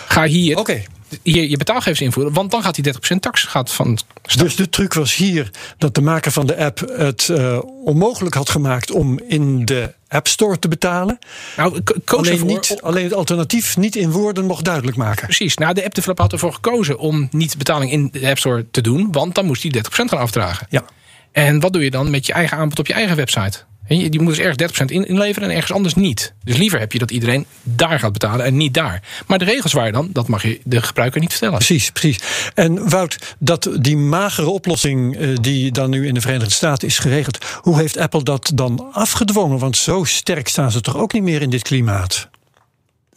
ga 0.07 0.25
hier 0.25 0.57
okay. 0.57 0.87
je, 1.21 1.49
je 1.49 1.57
betaalgevers 1.57 2.01
invoeren, 2.01 2.33
want 2.33 2.51
dan 2.51 2.63
gaat 2.63 2.75
die 2.75 2.93
30% 2.93 2.97
tax 3.19 3.43
gaat 3.43 3.71
van. 3.71 3.99
Dus 4.35 4.55
de 4.55 4.69
truc 4.69 4.93
was 4.93 5.15
hier 5.15 5.49
dat 5.77 5.95
de 5.95 6.01
maker 6.01 6.31
van 6.31 6.45
de 6.45 6.57
app 6.57 6.79
het 6.95 7.27
uh, 7.31 7.59
onmogelijk 7.83 8.35
had 8.35 8.49
gemaakt 8.49 8.91
om 8.91 9.19
in 9.27 9.65
de 9.65 9.93
App 10.07 10.27
Store 10.27 10.59
te 10.59 10.67
betalen. 10.67 11.19
Nou, 11.57 11.81
alleen, 12.05 12.45
niet, 12.45 12.77
alleen 12.81 13.03
het 13.03 13.13
alternatief 13.13 13.77
niet 13.77 13.95
in 13.95 14.11
woorden 14.11 14.45
mocht 14.45 14.65
duidelijk 14.65 14.97
maken. 14.97 15.23
Precies. 15.23 15.55
Nou, 15.55 15.73
de 15.73 15.83
app 15.83 15.95
developer 15.95 16.23
had 16.23 16.33
ervoor 16.33 16.53
gekozen 16.53 16.97
om 16.97 17.27
niet 17.31 17.57
betaling 17.57 17.91
in 17.91 18.09
de 18.11 18.27
App 18.27 18.37
Store 18.37 18.65
te 18.71 18.81
doen, 18.81 19.11
want 19.11 19.35
dan 19.35 19.45
moest 19.45 19.63
hij 19.63 19.71
30% 19.71 19.79
gaan 19.89 20.19
afdragen. 20.19 20.67
Ja. 20.69 20.83
En 21.31 21.59
wat 21.59 21.73
doe 21.73 21.83
je 21.83 21.91
dan 21.91 22.09
met 22.09 22.25
je 22.25 22.33
eigen 22.33 22.57
aanbod 22.57 22.79
op 22.79 22.87
je 22.87 22.93
eigen 22.93 23.15
website? 23.15 23.63
Je, 23.87 24.09
die 24.09 24.21
moet 24.21 24.35
dus 24.35 24.45
ergens 24.45 24.73
30% 24.81 24.85
in, 24.85 25.07
inleveren 25.07 25.49
en 25.49 25.55
ergens 25.55 25.71
anders 25.71 25.95
niet. 25.95 26.33
Dus 26.43 26.57
liever 26.57 26.79
heb 26.79 26.91
je 26.91 26.99
dat 26.99 27.11
iedereen 27.11 27.45
daar 27.63 27.99
gaat 27.99 28.13
betalen 28.13 28.45
en 28.45 28.57
niet 28.57 28.73
daar. 28.73 29.01
Maar 29.27 29.39
de 29.39 29.45
regels 29.45 29.73
waren 29.73 29.93
dan, 29.93 30.09
dat 30.13 30.27
mag 30.27 30.43
je 30.43 30.59
de 30.63 30.81
gebruiker 30.81 31.21
niet 31.21 31.31
vertellen. 31.31 31.55
Precies, 31.55 31.91
precies. 31.91 32.19
En 32.53 32.89
Wout, 32.89 33.35
dat 33.39 33.69
die 33.79 33.97
magere 33.97 34.49
oplossing 34.49 35.19
uh, 35.19 35.35
die 35.41 35.71
dan 35.71 35.89
nu 35.89 36.07
in 36.07 36.13
de 36.13 36.21
Verenigde 36.21 36.53
Staten 36.53 36.87
is 36.87 36.99
geregeld, 36.99 37.45
hoe 37.61 37.77
heeft 37.77 37.97
Apple 37.97 38.23
dat 38.23 38.51
dan 38.53 38.87
afgedwongen? 38.91 39.59
Want 39.59 39.77
zo 39.77 40.03
sterk 40.03 40.47
staan 40.47 40.71
ze 40.71 40.81
toch 40.81 40.97
ook 40.97 41.13
niet 41.13 41.23
meer 41.23 41.41
in 41.41 41.49
dit 41.49 41.61
klimaat? 41.61 42.29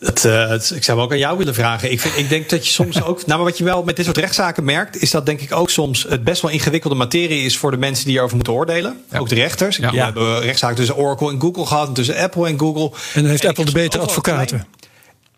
Uh, 0.00 0.48
het, 0.48 0.72
ik 0.74 0.84
zou 0.84 1.00
ook 1.00 1.10
aan 1.10 1.18
jou 1.18 1.38
willen 1.38 1.54
vragen. 1.54 1.90
Ik, 1.90 2.00
vind, 2.00 2.16
ik 2.16 2.28
denk 2.28 2.48
dat 2.48 2.66
je 2.66 2.72
soms 2.72 3.02
ook. 3.08 3.26
Nou, 3.26 3.38
maar 3.38 3.48
wat 3.48 3.58
je 3.58 3.64
wel 3.64 3.82
met 3.82 3.96
dit 3.96 4.04
soort 4.04 4.16
rechtszaken 4.16 4.64
merkt, 4.64 5.02
is 5.02 5.10
dat 5.10 5.26
denk 5.26 5.40
ik 5.40 5.52
ook 5.52 5.70
soms 5.70 6.06
het 6.08 6.24
best 6.24 6.42
wel 6.42 6.50
ingewikkelde 6.50 6.96
materie 6.96 7.44
is 7.44 7.58
voor 7.58 7.70
de 7.70 7.76
mensen 7.76 8.06
die 8.06 8.16
erover 8.16 8.36
moeten 8.36 8.54
oordelen. 8.54 9.00
Ja. 9.10 9.18
Ook 9.18 9.28
de 9.28 9.34
rechters. 9.34 9.76
Ja. 9.76 9.90
We 9.90 9.98
hebben 9.98 10.40
rechtszaken 10.40 10.76
tussen 10.76 10.96
Oracle 10.96 11.30
en 11.30 11.40
Google 11.40 11.66
gehad, 11.66 11.94
tussen 11.94 12.16
Apple 12.16 12.46
en 12.46 12.58
Google. 12.58 12.90
En 13.14 13.22
dan 13.22 13.30
heeft 13.30 13.44
Apple 13.44 13.64
de 13.64 13.72
betere 13.72 14.02
advocaten. 14.02 14.66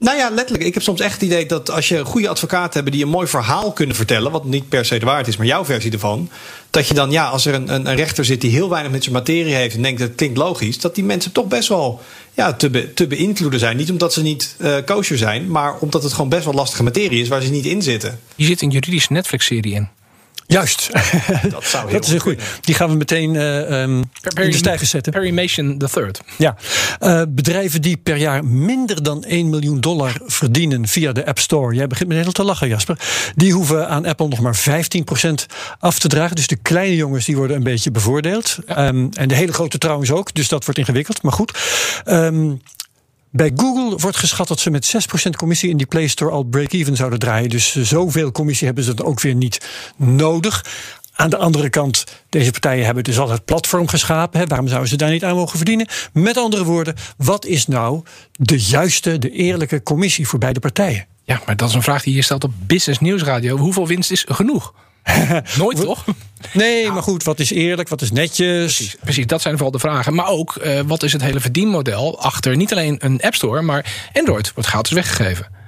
Nou 0.00 0.16
ja, 0.16 0.30
letterlijk. 0.30 0.64
Ik 0.64 0.75
heb 0.75 0.83
soms 0.83 1.00
echt 1.00 1.12
het 1.12 1.23
idee 1.23 1.47
dat 1.47 1.71
als 1.71 1.88
je 1.88 2.04
goede 2.04 2.28
advocaten 2.28 2.80
hebt 2.80 2.92
die 2.92 3.04
een 3.04 3.11
mooi 3.11 3.26
verhaal 3.26 3.73
kunnen 3.73 3.97
vertellen, 3.97 4.33
wat 4.33 4.45
niet 4.45 4.69
per 4.69 4.85
se 4.85 4.99
de 4.99 5.04
waarheid 5.04 5.28
is, 5.28 5.37
maar 5.37 5.47
jouw 5.47 5.64
versie 5.64 5.92
ervan, 5.92 6.30
dat 6.71 6.88
je 6.88 6.95
dan, 6.95 7.11
ja, 7.11 7.28
als 7.28 7.47
er 7.47 7.54
een, 7.54 7.75
een, 7.75 7.95
rechter 7.95 8.25
zit 8.25 8.40
die 8.40 8.50
heel 8.50 8.69
weinig 8.71 8.92
met 8.92 9.02
zijn 9.02 9.14
materie 9.14 9.54
heeft 9.54 9.75
en 9.75 9.83
denkt 9.83 10.00
dat 10.00 10.14
klinkt 10.14 10.37
logisch, 10.37 10.78
dat 10.78 10.95
die 10.95 11.04
mensen 11.04 11.33
toch 11.33 11.47
best 11.47 11.69
wel 11.69 12.00
ja, 12.35 12.52
te, 12.52 12.92
te 12.95 13.07
beïnvloeden 13.07 13.61
zijn. 13.61 13.76
Niet 13.76 13.90
omdat 13.90 14.12
ze 14.12 14.23
niet 14.23 14.54
uh, 14.59 14.76
kosher 14.85 15.19
zijn, 15.19 15.50
maar 15.50 15.78
omdat 15.78 16.02
het 16.02 16.12
gewoon 16.12 16.28
best 16.28 16.45
wel 16.45 16.54
lastige 16.54 16.83
materie 16.83 17.23
is 17.23 17.28
waar 17.28 17.42
ze 17.42 17.50
niet 17.50 17.66
in 17.66 17.83
zitten. 17.83 18.21
Je 18.35 18.45
zit 18.45 18.62
een 18.62 18.71
juridische 18.71 19.12
Netflix-serie 19.12 19.75
in. 19.75 19.88
Juist. 20.52 20.90
Dat, 21.50 21.64
zou 21.64 21.85
heel 21.90 21.92
dat 21.92 22.07
is 22.07 22.12
een 22.12 22.21
goede. 22.21 22.42
Die 22.61 22.75
gaan 22.75 22.90
we 22.90 22.97
meteen 22.97 23.35
uh, 23.35 23.83
um, 23.83 23.97
in 24.35 24.50
de 24.50 24.52
stijger 24.52 24.87
zetten. 24.87 25.12
Perry 25.12 25.30
Mason 25.30 25.83
III. 25.95 26.11
Ja. 26.38 26.57
Uh, 27.00 27.23
bedrijven 27.28 27.83
die 27.83 27.97
per 27.97 28.16
jaar 28.16 28.45
minder 28.45 29.02
dan 29.02 29.25
1 29.25 29.50
miljoen 29.50 29.80
dollar 29.80 30.21
verdienen 30.25 30.88
via 30.88 31.12
de 31.12 31.26
App 31.26 31.38
Store. 31.38 31.75
Jij 31.75 31.87
begint 31.87 32.09
meteen 32.09 32.26
al 32.26 32.33
te 32.33 32.45
lachen, 32.45 32.69
Jasper. 32.69 32.99
Die 33.35 33.52
hoeven 33.52 33.88
aan 33.88 34.07
Apple 34.07 34.28
nog 34.28 34.40
maar 34.40 34.59
15% 34.59 35.30
af 35.78 35.99
te 35.99 36.09
dragen. 36.09 36.37
Dus 36.37 36.47
de 36.47 36.57
kleine 36.57 36.97
jongens 36.97 37.25
die 37.25 37.37
worden 37.37 37.57
een 37.57 37.62
beetje 37.62 37.90
bevoordeeld. 37.90 38.59
Ja. 38.66 38.88
Um, 38.88 39.09
en 39.12 39.28
de 39.28 39.35
hele 39.35 39.52
grote 39.52 39.78
trouwens 39.78 40.11
ook. 40.11 40.35
Dus 40.35 40.49
dat 40.49 40.64
wordt 40.64 40.78
ingewikkeld. 40.78 41.23
Maar 41.23 41.33
goed. 41.33 41.59
Um, 42.04 42.61
bij 43.31 43.53
Google 43.57 43.99
wordt 43.99 44.17
geschat 44.17 44.49
dat 44.49 44.61
ze 44.61 44.71
met 44.71 44.95
6% 45.27 45.31
commissie 45.37 45.71
in 45.71 45.77
die 45.77 45.87
Play 45.87 46.07
Store 46.07 46.31
al 46.31 46.43
break-even 46.43 46.97
zouden 46.97 47.19
draaien. 47.19 47.49
Dus 47.49 47.75
zoveel 47.75 48.33
commissie 48.33 48.67
hebben 48.67 48.85
ze 48.85 48.95
dan 48.95 49.07
ook 49.07 49.21
weer 49.21 49.35
niet 49.35 49.69
nodig. 49.97 50.65
Aan 51.15 51.31
de 51.31 51.37
andere 51.37 51.71
kant, 51.71 52.05
deze 52.29 52.51
partijen 52.51 52.85
hebben 52.85 53.05
dus 53.05 53.19
al 53.19 53.31
het 53.31 53.45
platform 53.45 53.89
geschapen. 53.89 54.41
Hè. 54.41 54.47
Waarom 54.47 54.69
zouden 54.69 54.89
ze 54.89 54.97
daar 54.97 55.11
niet 55.11 55.25
aan 55.25 55.37
mogen 55.37 55.57
verdienen? 55.57 55.87
Met 56.13 56.37
andere 56.37 56.65
woorden, 56.65 56.95
wat 57.17 57.47
is 57.47 57.67
nou 57.67 58.03
de 58.33 58.61
juiste, 58.61 59.19
de 59.19 59.31
eerlijke 59.31 59.83
commissie 59.83 60.29
voor 60.29 60.39
beide 60.39 60.61
partijen? 60.61 61.07
Ja, 61.25 61.41
maar 61.47 61.57
dat 61.57 61.69
is 61.69 61.75
een 61.75 61.83
vraag 61.83 62.03
die 62.03 62.15
je 62.15 62.23
stelt 62.23 62.45
op 62.45 62.53
Business 62.67 63.01
Nieuwsradio. 63.01 63.57
Hoeveel 63.57 63.87
winst 63.87 64.11
is 64.11 64.25
genoeg? 64.29 64.75
Nooit 65.59 65.81
toch? 65.81 66.05
Nee, 66.52 66.90
maar 66.90 67.02
goed, 67.02 67.23
wat 67.23 67.40
is 67.40 67.50
eerlijk, 67.50 67.88
wat 67.88 68.02
is 68.02 68.12
netjes? 68.12 68.75
Precies, 68.75 68.97
precies 69.00 69.26
dat 69.26 69.43
zijn 69.43 69.55
vooral 69.55 69.73
de 69.73 69.79
vragen. 69.79 70.14
Maar 70.14 70.29
ook, 70.29 70.61
uh, 70.64 70.81
wat 70.87 71.02
is 71.02 71.12
het 71.12 71.23
hele 71.23 71.40
verdienmodel 71.40 72.21
achter 72.21 72.57
niet 72.57 72.73
alleen 72.73 72.97
een 72.99 73.21
App 73.21 73.35
Store, 73.35 73.62
maar 73.62 74.09
Android 74.12 74.52
wordt 74.55 74.69
gratis 74.69 74.93
weggegeven. 74.93 75.60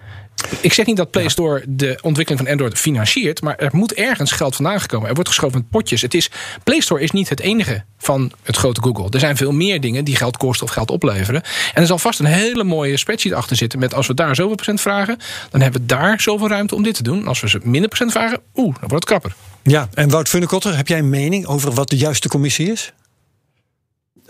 Ik 0.61 0.73
zeg 0.73 0.87
niet 0.87 0.97
dat 0.97 1.11
Play 1.11 1.29
Store 1.29 1.65
de 1.69 1.99
ontwikkeling 2.03 2.43
van 2.43 2.53
Android 2.53 2.79
financiert, 2.79 3.43
maar 3.43 3.57
er 3.57 3.71
moet 3.73 3.95
ergens 3.95 4.33
geld 4.33 4.57
vandaan 4.57 4.81
gekomen. 4.81 5.09
Er 5.09 5.15
wordt 5.15 5.29
geschoven 5.29 5.59
met 5.59 5.71
potjes. 5.71 6.03
Het 6.03 6.15
is, 6.15 6.31
Play 6.65 6.81
Store 6.81 7.03
is 7.03 7.11
niet 7.11 7.29
het 7.29 7.41
enige 7.41 7.85
van 7.99 8.33
het 8.43 8.57
grote 8.57 8.83
Google. 8.83 9.11
Er 9.11 9.21
zijn 9.21 9.37
veel 9.37 9.53
meer 9.53 9.81
dingen 9.81 10.05
die 10.05 10.17
geld 10.17 10.37
kosten 10.37 10.67
of 10.67 10.73
geld 10.73 10.91
opleveren. 10.91 11.43
En 11.75 11.81
er 11.81 11.87
zal 11.87 11.99
vast 11.99 12.19
een 12.19 12.27
hele 12.27 12.65
mooie 12.65 12.97
spreadsheet 12.97 13.33
achter 13.33 13.57
zitten 13.57 13.79
met 13.79 13.95
als 13.95 14.07
we 14.07 14.15
daar 14.15 14.35
zoveel 14.35 14.55
procent 14.55 14.81
vragen, 14.81 15.19
dan 15.51 15.61
hebben 15.61 15.81
we 15.81 15.87
daar 15.87 16.21
zoveel 16.21 16.49
ruimte 16.49 16.75
om 16.75 16.83
dit 16.83 16.95
te 16.95 17.03
doen. 17.03 17.21
En 17.21 17.27
als 17.27 17.41
we 17.41 17.49
ze 17.49 17.61
minder 17.63 17.89
procent 17.89 18.13
vragen, 18.13 18.41
oeh, 18.55 18.75
dan 18.81 18.89
wordt 18.89 18.95
het 18.95 19.05
krapper. 19.05 19.35
Ja, 19.63 19.89
en 19.95 20.09
Wout 20.09 20.29
Funnekotter, 20.29 20.77
heb 20.77 20.89
jij 20.89 20.99
een 20.99 21.09
mening 21.09 21.47
over 21.47 21.73
wat 21.73 21.89
de 21.89 21.97
juiste 21.97 22.29
commissie 22.29 22.73
is? 22.73 22.93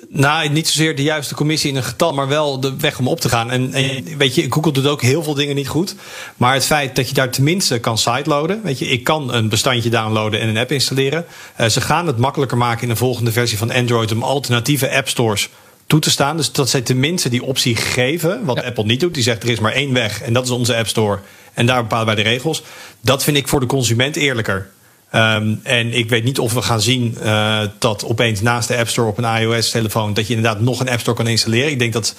Nou, 0.08 0.48
niet 0.48 0.68
zozeer 0.68 0.96
de 0.96 1.02
juiste 1.02 1.34
commissie 1.34 1.70
in 1.70 1.76
een 1.76 1.82
getal, 1.82 2.12
maar 2.12 2.28
wel 2.28 2.60
de 2.60 2.76
weg 2.76 2.98
om 2.98 3.08
op 3.08 3.20
te 3.20 3.28
gaan. 3.28 3.50
En, 3.50 3.72
en, 3.72 4.16
weet 4.16 4.34
je, 4.34 4.52
Google 4.52 4.72
doet 4.72 4.86
ook 4.86 5.02
heel 5.02 5.22
veel 5.22 5.34
dingen 5.34 5.54
niet 5.54 5.68
goed. 5.68 5.94
Maar 6.36 6.54
het 6.54 6.64
feit 6.64 6.96
dat 6.96 7.08
je 7.08 7.14
daar 7.14 7.30
tenminste 7.30 7.78
kan 7.78 7.98
sideloaden. 7.98 8.60
Weet 8.62 8.78
je, 8.78 8.86
ik 8.86 9.04
kan 9.04 9.34
een 9.34 9.48
bestandje 9.48 9.90
downloaden 9.90 10.40
en 10.40 10.48
een 10.48 10.56
app 10.56 10.72
installeren. 10.72 11.24
Uh, 11.60 11.68
ze 11.68 11.80
gaan 11.80 12.06
het 12.06 12.18
makkelijker 12.18 12.56
maken 12.56 12.82
in 12.82 12.88
de 12.88 12.96
volgende 12.96 13.32
versie 13.32 13.58
van 13.58 13.70
Android 13.70 14.12
om 14.12 14.22
alternatieve 14.22 14.90
app 14.90 15.08
stores 15.08 15.48
toe 15.86 16.00
te 16.00 16.10
staan. 16.10 16.36
Dus 16.36 16.52
dat 16.52 16.68
zij 16.68 16.80
tenminste 16.80 17.28
die 17.28 17.42
optie 17.42 17.76
geven. 17.76 18.44
Wat 18.44 18.62
Apple 18.62 18.84
niet 18.84 19.00
doet. 19.00 19.14
Die 19.14 19.22
zegt 19.22 19.42
er 19.42 19.48
is 19.48 19.60
maar 19.60 19.72
één 19.72 19.92
weg 19.92 20.22
en 20.22 20.32
dat 20.32 20.44
is 20.44 20.50
onze 20.50 20.76
App 20.76 20.88
Store. 20.88 21.18
En 21.54 21.66
daar 21.66 21.82
bepalen 21.82 22.06
wij 22.06 22.14
de 22.14 22.22
regels. 22.22 22.62
Dat 23.00 23.24
vind 23.24 23.36
ik 23.36 23.48
voor 23.48 23.60
de 23.60 23.66
consument 23.66 24.16
eerlijker. 24.16 24.70
Um, 25.14 25.60
en 25.62 25.92
ik 25.92 26.08
weet 26.08 26.24
niet 26.24 26.38
of 26.38 26.52
we 26.52 26.62
gaan 26.62 26.80
zien 26.80 27.16
uh, 27.22 27.60
dat 27.78 28.04
opeens 28.04 28.40
naast 28.40 28.68
de 28.68 28.76
App 28.76 28.88
Store 28.88 29.08
op 29.08 29.18
een 29.18 29.40
iOS-telefoon... 29.40 30.14
dat 30.14 30.26
je 30.26 30.34
inderdaad 30.34 30.60
nog 30.60 30.80
een 30.80 30.88
App 30.88 31.00
Store 31.00 31.16
kan 31.16 31.26
installeren. 31.26 31.70
Ik 31.70 31.78
denk 31.78 31.92
dat 31.92 32.14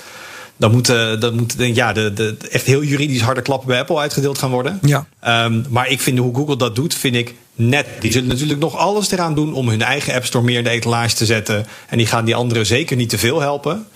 dan 0.58 0.72
moeten, 0.72 1.20
dan 1.20 1.36
moet, 1.36 1.56
ja, 1.58 1.94
de, 1.94 2.14
de, 2.14 2.36
echt 2.52 2.66
heel 2.66 2.84
juridisch 2.84 3.22
harde 3.22 3.42
klappen 3.42 3.68
bij 3.68 3.80
Apple 3.80 3.98
uitgedeeld 3.98 4.38
gaan 4.38 4.52
worden. 4.52 4.80
Ja. 4.82 5.06
Um, 5.46 5.66
maar 5.70 5.90
ik 5.90 6.02
vind 6.02 6.18
hoe 6.18 6.36
Google 6.36 6.58
dat 6.58 6.76
doet, 6.76 6.94
vind 6.94 7.16
ik 7.16 7.36
net. 7.56 7.88
Die 8.00 8.12
zullen 8.12 8.30
natuurlijk 8.30 8.60
nog 8.60 8.78
alles 8.78 9.12
eraan 9.12 9.36
doen 9.36 9.54
om 9.54 9.70
hun 9.70 9.82
eigen 9.82 10.14
App 10.14 10.26
Store 10.26 10.46
meer 10.46 10.58
in 10.58 10.64
de 10.64 10.70
etalage 10.70 11.16
te 11.16 11.26
zetten. 11.26 11.66
En 11.90 11.98
die 11.98 12.08
gaan 12.08 12.26
die 12.26 12.36
anderen 12.36 12.66
zeker 12.66 12.96
niet 12.96 13.10
te 13.10 13.18
veel 13.18 13.42
helpen. 13.42 13.88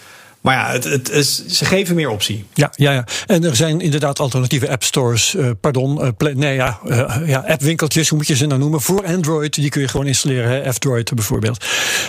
Maar 0.47 0.55
ja, 0.55 0.71
het, 0.71 0.83
het 0.83 1.09
is, 1.09 1.45
ze 1.45 1.65
geven 1.65 1.95
meer 1.95 2.09
optie. 2.09 2.45
Ja, 2.53 2.71
ja, 2.75 2.91
ja. 2.91 3.05
En 3.25 3.43
er 3.43 3.55
zijn 3.55 3.81
inderdaad 3.81 4.19
alternatieve 4.19 4.69
app 4.69 4.83
stores. 4.83 5.33
Uh, 5.33 5.49
pardon, 5.61 6.01
uh, 6.01 6.07
play, 6.17 6.33
nee, 6.33 6.55
ja, 6.55 6.79
uh, 6.85 7.15
ja, 7.25 7.43
appwinkeltjes, 7.47 8.09
hoe 8.09 8.17
moet 8.17 8.27
je 8.27 8.35
ze 8.35 8.45
nou 8.45 8.59
noemen? 8.59 8.81
Voor 8.81 9.05
Android, 9.05 9.53
die 9.53 9.69
kun 9.69 9.81
je 9.81 9.87
gewoon 9.87 10.07
installeren. 10.07 10.73
F-Droid 10.73 11.13
bijvoorbeeld. 11.13 11.65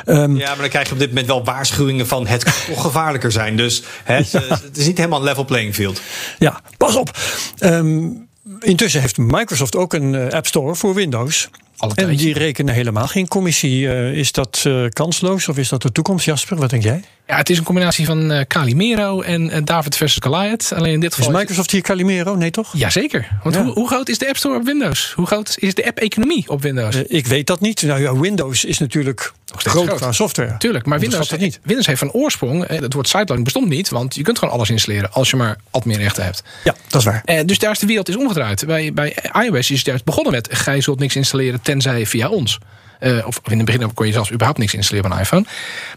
Um, 0.07 0.37
ja, 0.37 0.49
maar 0.49 0.59
dan 0.59 0.69
krijg 0.69 0.87
je 0.87 0.93
op 0.93 0.99
dit 0.99 1.09
moment 1.09 1.27
wel 1.27 1.45
waarschuwingen 1.45 2.07
van 2.07 2.27
het 2.27 2.45
kan 2.45 2.53
toch 2.67 2.83
gevaarlijker 2.83 3.33
zijn. 3.33 3.57
Dus 3.57 3.83
hè, 4.05 4.17
ja. 4.17 4.23
het 4.49 4.77
is 4.77 4.87
niet 4.87 4.97
helemaal 4.97 5.19
een 5.19 5.25
level 5.25 5.45
playing 5.45 5.75
field. 5.75 6.01
Ja, 6.39 6.61
pas 6.77 6.97
op. 6.97 7.19
Um, 7.61 8.29
intussen 8.61 9.01
heeft 9.01 9.17
Microsoft 9.17 9.77
ook 9.77 9.93
een 9.93 10.33
App 10.33 10.47
Store 10.47 10.75
voor 10.75 10.95
Windows. 10.95 11.49
En 11.95 12.17
die 12.17 12.35
rekenen 12.35 12.75
helemaal 12.75 13.07
geen 13.07 13.29
commissie. 13.29 13.81
Uh, 13.83 14.13
is 14.13 14.33
dat 14.33 14.65
uh, 14.67 14.89
kansloos 14.89 15.49
of 15.49 15.59
is 15.59 15.69
dat 15.69 15.83
de 15.83 15.93
toekomst, 15.93 16.25
Jasper? 16.25 16.57
Wat 16.57 16.71
denk 16.71 16.83
jij? 16.83 17.05
Ja, 17.27 17.37
het 17.37 17.51
is 17.51 17.59
een 17.59 17.65
combinatie 17.65 18.07
van 18.07 18.33
uh, 18.33 18.41
Calimero 18.41 19.21
en 19.21 19.65
David 19.65 19.97
versus 19.97 20.23
Goliath. 20.23 20.73
Alleen 20.73 20.93
in 20.93 21.01
dit 21.01 21.15
geval. 21.15 21.31
Is 21.31 21.39
Microsoft 21.39 21.71
hier 21.71 21.83
Calimero? 21.83 22.37
Nee, 22.37 22.51
toch? 22.51 22.73
Jazeker. 22.77 23.29
Want 23.43 23.55
ja. 23.55 23.65
hoe, 23.65 23.73
hoe, 23.73 23.89
groot 23.89 24.09
is 24.09 24.19
de 24.19 24.29
App 24.29 24.37
Store 24.37 24.57
op 24.57 24.65
Windows? 24.65 25.13
Hoe 25.13 25.27
groot 25.27 25.57
is 25.59 25.75
de 25.75 25.87
app-economie 25.87 26.45
op 26.49 26.63
Windows? 26.63 26.97
ik 26.97 27.27
weet 27.27 27.47
dat 27.47 27.61
niet. 27.61 27.83
Nou 27.83 28.01
ja, 28.01 28.19
Windows 28.19 28.65
is 28.65 28.79
natuurlijk 28.79 29.33
groot, 29.57 29.87
groot 29.87 29.99
qua 29.99 30.13
software. 30.13 30.57
Tuurlijk, 30.59 30.87
maar 30.87 30.99
Windows, 30.99 31.29
dat 31.29 31.39
niet. 31.39 31.61
Windows 31.63 31.87
heeft 31.87 31.99
van 31.99 32.11
oorsprong. 32.11 32.67
Het 32.67 32.93
woord 32.93 33.09
sideloading 33.09 33.45
bestond 33.45 33.69
niet, 33.69 33.89
want 33.89 34.15
je 34.15 34.23
kunt 34.23 34.39
gewoon 34.39 34.55
alles 34.55 34.71
installeren 34.71 35.13
als 35.13 35.31
je 35.31 35.37
maar 35.37 35.57
adminrechten 35.71 36.25
hebt. 36.25 36.43
Ja, 36.65 36.75
dat 36.89 37.01
is 37.01 37.07
waar. 37.07 37.47
dus 37.47 37.59
daar 37.59 37.71
is 37.71 37.79
de 37.79 37.87
wereld 37.87 38.09
is 38.09 38.17
omgedraaid. 38.17 38.67
Bij, 38.67 38.93
bij 38.93 39.17
iOS 39.33 39.71
is 39.71 39.77
het 39.77 39.87
juist 39.87 40.05
begonnen 40.05 40.33
met: 40.33 40.49
gij 40.51 40.81
zult 40.81 40.99
niks 40.99 41.17
installeren 41.17 41.61
tenzij 41.61 42.07
via 42.07 42.29
ons. 42.29 42.59
Uh, 43.01 43.27
of 43.27 43.41
in 43.45 43.57
het 43.57 43.67
begin 43.67 43.95
kon 43.95 44.07
je 44.07 44.13
zelfs 44.13 44.33
überhaupt 44.33 44.59
niks 44.59 44.75
installeren 44.75 45.11
van 45.11 45.19
een 45.19 45.25
iPhone. 45.25 45.45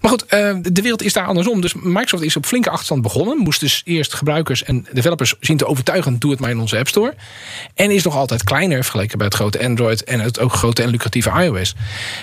Maar 0.01 0.11
goed, 0.11 0.23
uh, 0.23 0.55
de 0.61 0.81
wereld 0.81 1.03
is 1.03 1.13
daar 1.13 1.25
andersom. 1.25 1.61
Dus 1.61 1.73
Microsoft 1.73 2.23
is 2.23 2.35
op 2.35 2.45
flinke 2.45 2.69
achterstand 2.69 3.01
begonnen. 3.01 3.37
Moest 3.37 3.59
dus 3.59 3.81
eerst 3.85 4.13
gebruikers 4.13 4.63
en 4.63 4.87
developers 4.91 5.35
zien 5.39 5.57
te 5.57 5.65
overtuigen... 5.65 6.19
doe 6.19 6.31
het 6.31 6.39
maar 6.39 6.49
in 6.49 6.59
onze 6.59 6.77
App 6.77 6.87
Store. 6.87 7.13
En 7.75 7.91
is 7.91 8.03
nog 8.03 8.15
altijd 8.15 8.43
kleiner 8.43 8.83
vergeleken 8.83 9.17
bij 9.17 9.27
het 9.27 9.35
grote 9.35 9.63
Android... 9.63 10.03
en 10.03 10.19
het 10.19 10.39
ook 10.39 10.53
grote 10.53 10.83
en 10.83 10.89
lucratieve 10.89 11.29
iOS. 11.29 11.75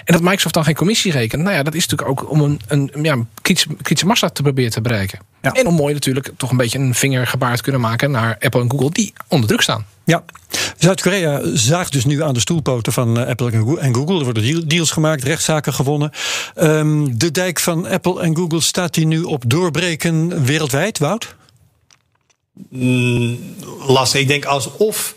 En 0.04 0.12
dat 0.12 0.23
Microsoft 0.23 0.54
dan 0.54 0.64
geen 0.64 0.75
commissie 0.75 1.12
rekent... 1.12 1.42
nou 1.42 1.54
ja, 1.54 1.62
dat 1.62 1.75
is 1.75 1.87
natuurlijk 1.87 2.20
ook 2.20 2.30
om 2.30 2.40
een, 2.40 2.61
een 2.66 2.90
ja, 3.02 3.16
kritische 3.42 4.06
massa 4.06 4.28
te 4.28 4.42
proberen 4.42 4.70
te 4.70 4.80
bereiken. 4.80 5.18
Ja. 5.42 5.52
En 5.52 5.66
om 5.66 5.75
mooi 5.75 5.95
natuurlijk 5.95 6.30
toch 6.37 6.50
een 6.50 6.57
beetje 6.57 6.78
een 6.78 6.95
vingergebaar 6.95 7.57
te 7.57 7.62
kunnen 7.62 7.80
maken... 7.80 8.11
naar 8.11 8.37
Apple 8.40 8.61
en 8.61 8.71
Google 8.71 8.90
die 8.90 9.12
onder 9.28 9.49
druk 9.49 9.61
staan. 9.61 9.87
Ja, 10.04 10.25
Zuid-Korea 10.78 11.40
zaagt 11.45 11.92
dus 11.92 12.04
nu 12.04 12.23
aan 12.23 12.35
de 12.35 12.40
stoelpoten 12.40 12.92
van 12.92 13.26
Apple 13.26 13.50
en 13.78 13.95
Google. 13.95 14.18
Er 14.18 14.25
worden 14.25 14.68
deals 14.68 14.90
gemaakt, 14.90 15.25
rechtszaken 15.25 15.73
gewonnen. 15.73 16.11
Um, 16.57 17.18
de 17.18 17.30
dijk 17.30 17.61
van 17.61 17.87
Apple 17.87 18.21
en 18.21 18.37
Google 18.37 18.61
staat 18.61 18.95
die 18.95 19.07
nu 19.07 19.23
op 19.23 19.42
doorbreken 19.47 20.45
wereldwijd, 20.45 20.99
Wout? 20.99 21.35
Mm, 22.68 23.38
lastig. 23.87 24.21
Ik 24.21 24.28
denk 24.28 24.45
alsof 24.45 25.14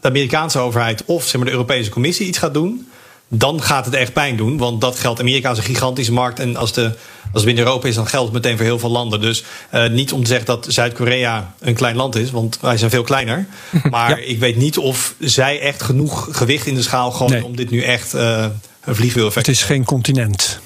de 0.00 0.08
Amerikaanse 0.08 0.58
overheid 0.58 1.04
of 1.04 1.24
zeg 1.24 1.34
maar, 1.34 1.44
de 1.44 1.50
Europese 1.50 1.90
Commissie 1.90 2.26
iets 2.26 2.38
gaat 2.38 2.54
doen 2.54 2.88
dan 3.32 3.62
gaat 3.62 3.84
het 3.84 3.94
echt 3.94 4.12
pijn 4.12 4.36
doen. 4.36 4.56
Want 4.56 4.80
dat 4.80 4.98
geldt. 4.98 5.20
Amerika 5.20 5.50
is 5.50 5.58
een 5.58 5.64
gigantische 5.64 6.12
markt. 6.12 6.38
En 6.38 6.56
als, 6.56 6.72
de, 6.72 6.92
als 7.32 7.42
het 7.42 7.44
binnen 7.44 7.64
Europa 7.64 7.88
is, 7.88 7.94
dan 7.94 8.06
geldt 8.06 8.32
het 8.32 8.42
meteen 8.42 8.56
voor 8.56 8.66
heel 8.66 8.78
veel 8.78 8.90
landen. 8.90 9.20
Dus 9.20 9.44
uh, 9.74 9.88
niet 9.88 10.12
om 10.12 10.20
te 10.20 10.28
zeggen 10.28 10.46
dat 10.46 10.66
Zuid-Korea 10.68 11.54
een 11.60 11.74
klein 11.74 11.96
land 11.96 12.16
is. 12.16 12.30
Want 12.30 12.58
wij 12.60 12.76
zijn 12.76 12.90
veel 12.90 13.02
kleiner. 13.02 13.46
Maar 13.90 14.10
ja. 14.10 14.16
ik 14.16 14.38
weet 14.38 14.56
niet 14.56 14.78
of 14.78 15.14
zij 15.18 15.60
echt 15.60 15.82
genoeg 15.82 16.28
gewicht 16.30 16.66
in 16.66 16.74
de 16.74 16.82
schaal 16.82 17.10
gooien 17.10 17.32
nee. 17.32 17.44
om 17.44 17.56
dit 17.56 17.70
nu 17.70 17.82
echt 17.82 18.14
uh, 18.14 18.46
een 18.84 18.94
vliegwiel-effect 18.94 19.46
Het 19.46 19.56
is 19.56 19.62
geen 19.62 19.84
continent. 19.84 20.60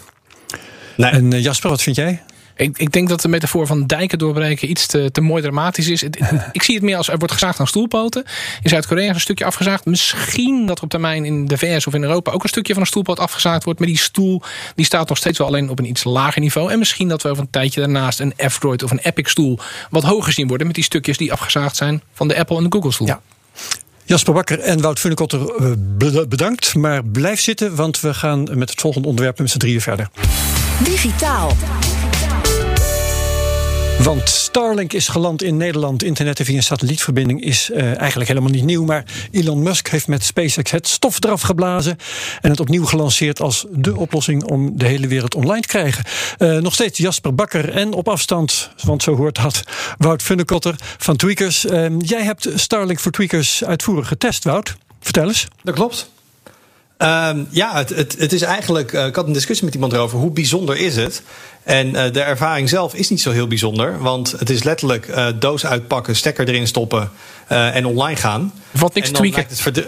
Nee. 0.97 1.11
En 1.11 1.33
uh, 1.33 1.43
Jasper, 1.43 1.71
wat 1.71 1.83
vind 1.83 1.97
jij? 1.97 2.23
Ik, 2.57 2.79
ik, 2.79 2.93
denk 2.93 3.09
dat 3.09 3.21
de 3.21 3.29
metafoor 3.29 3.67
van 3.67 3.87
dijken 3.87 4.19
doorbreken 4.19 4.71
iets 4.71 4.87
te, 4.87 5.11
te 5.11 5.21
mooi 5.21 5.43
dramatisch 5.43 5.89
is. 5.89 6.03
Ik 6.53 6.63
zie 6.63 6.75
het 6.75 6.85
meer 6.85 6.97
als 6.97 7.09
er 7.09 7.19
wordt 7.19 7.33
gezaagd 7.33 7.61
aan 7.61 7.67
stoelpoten. 7.67 8.25
In 8.63 8.71
Zuid-Korea 8.71 9.09
is 9.09 9.15
een 9.15 9.21
stukje 9.21 9.45
afgezaagd. 9.45 9.85
Misschien 9.85 10.67
dat 10.67 10.79
er 10.79 10.85
op 10.85 10.91
termijn 10.91 11.25
in 11.25 11.47
de 11.47 11.59
VS 11.59 11.87
of 11.87 11.95
in 11.95 12.03
Europa 12.03 12.33
ook 12.33 12.43
een 12.43 12.49
stukje 12.49 12.73
van 12.73 12.83
een 12.83 12.89
stoelpoot 12.89 13.19
afgezaagd 13.19 13.65
wordt. 13.65 13.79
Maar 13.79 13.89
die 13.89 13.99
stoel 13.99 14.43
die 14.75 14.85
staat 14.85 15.09
nog 15.09 15.19
steeds 15.19 15.39
wel 15.39 15.47
alleen 15.47 15.71
op 15.71 15.79
een 15.79 15.89
iets 15.89 16.05
lager 16.05 16.41
niveau. 16.41 16.73
En 16.73 16.79
misschien 16.79 17.09
dat 17.09 17.23
we 17.23 17.29
over 17.29 17.43
een 17.43 17.51
tijdje 17.51 17.81
daarnaast 17.81 18.21
een 18.21 18.35
F-Droid 18.49 18.83
of 18.83 18.91
een 18.91 19.01
Epic 19.03 19.31
stoel 19.31 19.59
wat 19.91 20.03
hoger 20.03 20.33
zien 20.33 20.49
worden. 20.49 20.67
Met 20.67 20.77
die 20.77 20.85
stukjes 20.85 21.17
die 21.17 21.33
afgezaagd 21.33 21.77
zijn 21.77 22.03
van 22.13 22.29
de 22.29 22.39
Apple 22.39 22.57
en 22.57 22.63
de 22.63 22.73
Google 22.73 22.93
stoel. 22.93 23.07
Ja. 23.07 23.21
Jasper 24.05 24.35
Bakker 24.35 24.61
en 24.61 24.81
Wout 24.81 24.99
Funnekotter 24.99 25.39
bedankt. 26.29 26.75
Maar 26.75 27.05
blijf 27.05 27.41
zitten, 27.41 27.75
want 27.75 28.01
we 28.01 28.15
gaan 28.15 28.49
met 28.53 28.71
het 28.71 28.81
volgende 28.81 29.09
onderwerp 29.09 29.39
met 29.39 29.51
z'n 29.51 29.59
drieën 29.59 29.81
verder. 29.81 30.09
Digitaal. 30.85 31.57
Want 34.05 34.29
Starlink 34.29 34.93
is 34.93 35.09
geland 35.09 35.43
in 35.43 35.57
Nederland. 35.57 36.03
Internetten 36.03 36.45
via 36.45 36.57
een 36.57 36.63
satellietverbinding 36.63 37.43
is 37.45 37.71
uh, 37.71 37.97
eigenlijk 37.99 38.29
helemaal 38.29 38.51
niet 38.51 38.65
nieuw. 38.65 38.85
Maar 38.85 39.05
Elon 39.31 39.63
Musk 39.63 39.89
heeft 39.89 40.09
met 40.09 40.25
SpaceX 40.25 40.71
het 40.71 40.89
stof 40.89 41.25
eraf 41.25 41.41
geblazen. 41.41 41.97
En 42.41 42.51
het 42.51 42.61
opnieuw 42.61 42.85
gelanceerd 42.85 43.41
als 43.41 43.67
de 43.71 43.97
oplossing 43.97 44.45
om 44.45 44.79
de 44.79 44.87
hele 44.87 45.07
wereld 45.07 45.35
online 45.35 45.61
te 45.61 45.69
krijgen. 45.69 46.05
Uh, 46.39 46.59
nog 46.59 46.73
steeds 46.73 46.99
Jasper 46.99 47.35
Bakker 47.35 47.71
en 47.71 47.93
op 47.93 48.09
afstand, 48.09 48.71
want 48.83 49.03
zo 49.03 49.17
hoort 49.17 49.43
dat, 49.43 49.63
Wout 49.99 50.23
Funnekotter 50.23 50.75
van 50.79 51.17
Tweakers. 51.17 51.65
Uh, 51.65 51.87
jij 51.99 52.23
hebt 52.23 52.49
Starlink 52.55 53.01
voor 53.01 53.13
Tweakers 53.13 53.65
uitvoerig 53.65 54.09
getest, 54.09 54.45
Wout. 54.45 54.77
Vertel 55.01 55.29
eens. 55.29 55.49
Dat 55.63 55.75
klopt. 55.75 56.14
Um, 56.99 57.47
ja, 57.51 57.77
het, 57.77 57.89
het, 57.89 58.17
het, 58.19 58.33
is 58.33 58.43
eigenlijk. 58.43 58.93
Uh, 58.93 59.07
ik 59.07 59.15
had 59.15 59.27
een 59.27 59.33
discussie 59.33 59.65
met 59.65 59.75
iemand 59.75 59.93
erover. 59.93 60.19
Hoe 60.19 60.31
bijzonder 60.31 60.77
is 60.77 60.97
het? 60.97 61.23
En 61.63 61.87
uh, 61.87 62.03
de 62.13 62.21
ervaring 62.21 62.69
zelf 62.69 62.95
is 62.95 63.11
niet 63.11 63.21
zo 63.21 63.31
heel 63.31 63.47
bijzonder. 63.47 63.99
Want 63.99 64.35
het 64.39 64.51
is 64.51 64.63
letterlijk 64.63 65.09
uh, 65.09 65.27
doos 65.39 65.67
uitpakken, 65.67 66.17
stekker 66.17 66.49
erin 66.49 66.67
stoppen 66.67 67.11
en 67.49 67.87
online 67.87 68.17
gaan. 68.17 68.53
Wat 68.71 68.95
niks 68.95 69.11
tweaken. 69.11 69.45
Het, 69.49 69.61
verd 69.61 69.77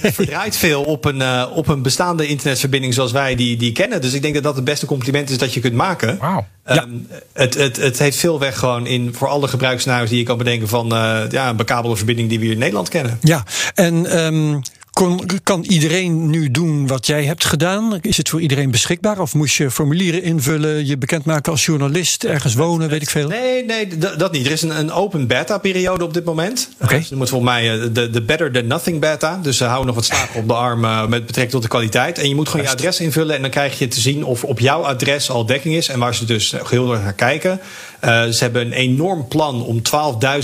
het 0.00 0.14
verdraait 0.14 0.56
veel 0.56 0.82
op 0.82 1.04
een, 1.04 1.46
op 1.46 1.68
een 1.68 1.82
bestaande 1.82 2.26
internetverbinding 2.26 2.94
zoals 2.94 3.12
wij 3.12 3.34
die, 3.34 3.56
die 3.56 3.72
kennen. 3.72 4.00
Dus 4.00 4.12
ik 4.12 4.22
denk 4.22 4.34
dat 4.34 4.42
dat 4.42 4.54
het 4.54 4.64
beste 4.64 4.86
compliment 4.86 5.30
is 5.30 5.38
dat 5.38 5.54
je 5.54 5.60
kunt 5.60 5.74
maken. 5.74 6.18
Wow. 6.18 6.40
Ja. 6.66 6.82
Um, 6.82 7.06
het, 7.32 7.54
het, 7.54 7.76
het 7.76 7.98
heeft 7.98 8.16
veel 8.16 8.38
weg 8.38 8.58
gewoon 8.58 8.86
in 8.86 9.14
voor 9.14 9.28
alle 9.28 9.48
gebruiksscenario's 9.48 10.08
die 10.08 10.18
je 10.18 10.24
kan 10.24 10.38
bedenken 10.38 10.68
van 10.68 10.88
ja, 11.30 11.48
een 11.48 11.56
bekabelde 11.56 11.96
verbinding 11.96 12.28
die 12.28 12.38
we 12.38 12.44
hier 12.44 12.54
in 12.54 12.60
Nederland 12.60 12.88
kennen. 12.88 13.18
Ja, 13.20 13.44
en 13.74 14.24
um, 14.24 14.62
kon, 14.94 15.20
kan 15.42 15.62
iedereen 15.62 16.30
nu 16.30 16.50
doen 16.50 16.86
wat 16.86 17.06
jij 17.06 17.24
hebt 17.24 17.44
gedaan? 17.44 17.98
Is 18.00 18.16
het 18.16 18.28
voor 18.28 18.40
iedereen 18.40 18.70
beschikbaar? 18.70 19.18
Of 19.18 19.34
moest 19.34 19.56
je 19.56 19.70
formulieren 19.70 20.22
invullen, 20.22 20.86
je 20.86 20.98
bekendmaken 20.98 21.52
als 21.52 21.64
journalist, 21.64 22.24
ergens 22.24 22.54
wonen, 22.54 22.88
weet 22.88 23.02
ik 23.02 23.10
veel? 23.10 23.28
Nee, 23.28 23.64
nee 23.64 23.98
dat 23.98 24.32
niet. 24.32 24.46
Er 24.46 24.52
is 24.52 24.62
een, 24.62 24.78
een 24.78 24.92
open 24.92 25.26
beta-periode 25.26 26.04
op 26.04 26.14
dit 26.14 26.24
moment. 26.24 26.68
Oké. 26.74 26.84
Okay. 26.84 26.98
Dus 26.98 27.30
volgens 27.30 27.50
mij 27.50 27.72
eh, 27.72 27.88
de, 27.92 28.10
de 28.10 28.22
Better 28.22 28.52
Than 28.52 28.66
Nothing 28.66 29.00
beta. 29.00 29.38
Dus 29.42 29.56
ze 29.56 29.64
houden 29.64 29.86
nog 29.86 29.94
wat 29.94 30.04
slapen 30.04 30.40
op 30.40 30.48
de 30.48 30.54
arm 30.54 30.84
uh, 30.84 31.06
met 31.06 31.26
betrekking 31.26 31.50
tot 31.50 31.62
de 31.62 31.68
kwaliteit. 31.68 32.18
En 32.18 32.28
je 32.28 32.34
moet 32.34 32.48
gewoon 32.48 32.66
je 32.66 32.72
adres 32.72 33.00
invullen 33.00 33.36
en 33.36 33.42
dan 33.42 33.50
krijg 33.50 33.78
je 33.78 33.88
te 33.88 34.00
zien 34.00 34.24
of 34.24 34.44
op 34.44 34.60
jouw 34.60 34.82
adres 34.82 35.30
al 35.30 35.46
dekking 35.46 35.74
is. 35.74 35.88
En 35.88 35.98
waar 35.98 36.14
ze 36.14 36.24
dus 36.24 36.54
heel 36.64 36.92
erg 36.92 37.02
naar 37.02 37.12
kijken. 37.12 37.60
Uh, 38.04 38.24
ze 38.24 38.42
hebben 38.42 38.66
een 38.66 38.72
enorm 38.72 39.28
plan 39.28 39.64
om 39.64 39.82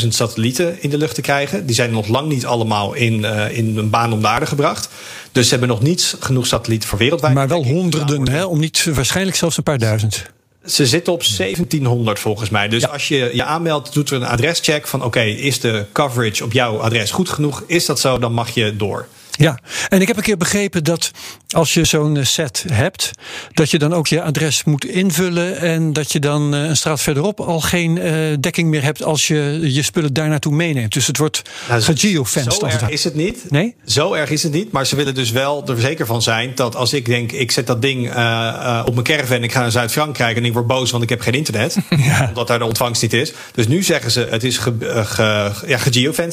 12.000 0.01 0.09
satellieten 0.09 0.83
in 0.83 0.91
de 0.91 0.99
lucht 0.99 1.15
te 1.15 1.21
krijgen. 1.21 1.67
Die 1.67 1.75
zijn 1.75 1.91
nog 1.91 2.09
lang 2.09 2.29
niet 2.29 2.47
allemaal 2.47 2.95
in, 2.95 3.21
uh, 3.21 3.59
in 3.59 3.77
een 3.77 3.91
baan 3.91 4.13
om 4.13 4.21
de 4.21 4.27
aarde 4.41 4.57
gebracht. 4.57 4.89
Dus 5.33 5.45
ze 5.45 5.51
hebben 5.51 5.69
nog 5.69 5.83
niet 5.83 6.17
genoeg 6.21 6.47
satellieten 6.47 6.89
voor 6.89 6.99
wereldwijd. 6.99 7.35
Maar 7.35 7.49
wel 7.49 7.65
honderden, 7.65 8.29
hè? 8.29 8.45
om 8.45 8.59
niet 8.59 8.85
waarschijnlijk 8.95 9.37
zelfs 9.37 9.57
een 9.57 9.63
paar 9.63 9.79
duizend. 9.79 10.25
Ze 10.65 10.87
zitten 10.87 11.13
op 11.13 11.23
1700 11.37 12.19
volgens 12.19 12.51
mij. 12.51 12.69
Dus 12.69 12.83
ja. 12.83 12.89
als 12.89 13.09
je 13.09 13.31
je 13.33 13.45
aanmeldt, 13.45 13.93
doet 13.93 14.11
er 14.11 14.17
een 14.17 14.27
adrescheck 14.27 14.87
van: 14.87 14.99
oké, 14.99 15.09
okay, 15.09 15.31
is 15.31 15.61
de 15.61 15.85
coverage 15.93 16.45
op 16.45 16.53
jouw 16.53 16.79
adres 16.79 17.11
goed 17.11 17.29
genoeg? 17.29 17.63
Is 17.67 17.87
dat 17.87 18.01
zo, 18.01 18.19
dan 18.19 18.33
mag 18.33 18.51
je 18.51 18.77
door. 18.77 19.07
Ja, 19.41 19.59
en 19.89 20.01
ik 20.01 20.09
heb 20.09 20.17
een 20.17 20.23
keer 20.23 20.37
begrepen 20.37 20.85
dat 20.85 21.11
als 21.51 21.75
je 21.75 21.85
zo'n 21.85 22.19
set 22.23 22.65
hebt, 22.73 23.11
dat 23.53 23.71
je 23.71 23.79
dan 23.79 23.95
ook 23.95 24.07
je 24.07 24.23
adres 24.23 24.65
moet 24.65 24.85
invullen 24.85 25.59
en 25.59 25.93
dat 25.93 26.13
je 26.13 26.19
dan 26.19 26.53
een 26.53 26.77
straat 26.77 27.01
verderop 27.01 27.41
al 27.41 27.61
geen 27.61 27.97
uh, 27.97 28.37
dekking 28.41 28.69
meer 28.69 28.83
hebt 28.83 29.03
als 29.03 29.27
je 29.27 29.59
je 29.63 29.83
spullen 29.83 30.13
daar 30.13 30.29
naartoe 30.29 30.53
meeneemt. 30.53 30.93
Dus 30.93 31.07
het 31.07 31.17
wordt 31.17 31.43
nou, 31.69 31.83
gegeofenced. 31.83 32.53
Zo 32.53 32.67
erg 32.67 32.89
is 32.89 33.05
het 33.05 33.15
niet. 33.15 33.51
Nee? 33.51 33.75
Zo 33.85 34.13
erg 34.13 34.31
is 34.31 34.43
het 34.43 34.53
niet, 34.53 34.73
maar 34.73 34.87
ze 34.87 34.97
willen 34.97 35.15
dus 35.15 35.31
wel 35.31 35.67
er 35.67 35.81
zeker 35.81 36.07
van 36.07 36.23
zijn 36.23 36.53
dat 36.55 36.77
als 36.77 36.93
ik 36.93 37.07
denk, 37.07 37.33
ik 37.33 37.51
zet 37.51 37.67
dat 37.67 37.83
ding 37.83 38.07
uh, 38.07 38.15
uh, 38.15 38.83
op 38.85 38.93
mijn 38.93 39.07
caravan, 39.07 39.43
ik 39.43 39.53
ga 39.53 39.61
naar 39.61 39.71
Zuid-Frankrijk 39.71 40.37
en 40.37 40.45
ik 40.45 40.53
word 40.53 40.67
boos 40.67 40.91
want 40.91 41.03
ik 41.03 41.09
heb 41.09 41.21
geen 41.21 41.35
internet, 41.35 41.77
ja. 41.97 42.27
omdat 42.29 42.47
daar 42.47 42.59
de 42.59 42.65
ontvangst 42.65 43.03
niet 43.03 43.13
is. 43.13 43.33
Dus 43.55 43.69
nu 43.69 43.83
zeggen 43.83 44.11
ze, 44.11 44.27
het 44.31 44.45
is 44.45 44.59
ge, 44.59 44.75
ge, 45.05 45.53
ja, 45.67 45.79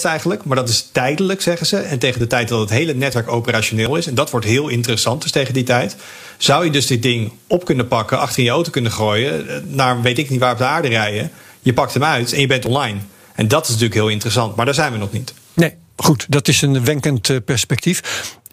eigenlijk, 0.04 0.44
maar 0.44 0.56
dat 0.56 0.70
is 0.70 0.90
tijdelijk, 0.92 1.42
zeggen 1.42 1.68
ze. 1.68 1.78
En 1.78 2.00
tegen 2.00 2.20
de 2.20 2.28
tijd 2.28 2.48
dat 2.48 2.60
het 2.60 2.70
hele 2.70 2.96
netwerk 2.98 3.32
operationeel 3.32 3.96
is. 3.96 4.08
En 4.08 4.16
dat 4.16 4.32
wordt 4.32 4.46
heel 4.46 4.68
interessant 4.68 5.22
dus 5.22 5.32
tegen 5.32 5.54
die 5.54 5.64
tijd. 5.64 5.96
Zou 6.38 6.66
je 6.66 6.72
dus 6.72 6.88
dit 6.88 7.02
ding 7.02 7.32
op 7.48 7.66
kunnen 7.66 7.88
pakken, 7.88 8.20
achter 8.20 8.40
in 8.40 8.44
je 8.44 8.50
auto 8.50 8.72
kunnen 8.72 8.92
gooien, 8.92 9.64
naar 9.76 10.02
weet 10.02 10.18
ik 10.18 10.30
niet 10.30 10.40
waar 10.40 10.52
op 10.52 10.58
de 10.58 10.64
aarde 10.64 10.88
rijden. 10.88 11.32
Je 11.60 11.74
pakt 11.74 11.94
hem 11.94 12.04
uit 12.04 12.34
en 12.34 12.40
je 12.40 12.48
bent 12.48 12.66
online. 12.66 13.00
En 13.36 13.48
dat 13.48 13.64
is 13.64 13.70
natuurlijk 13.70 14.00
heel 14.00 14.10
interessant, 14.10 14.56
maar 14.56 14.66
daar 14.66 14.74
zijn 14.74 14.92
we 14.92 14.98
nog 14.98 15.12
niet. 15.12 15.34
Nee, 15.54 15.74
goed, 15.96 16.26
dat 16.30 16.48
is 16.48 16.62
een 16.62 16.86
wenkend 16.86 17.46
perspectief. 17.46 18.02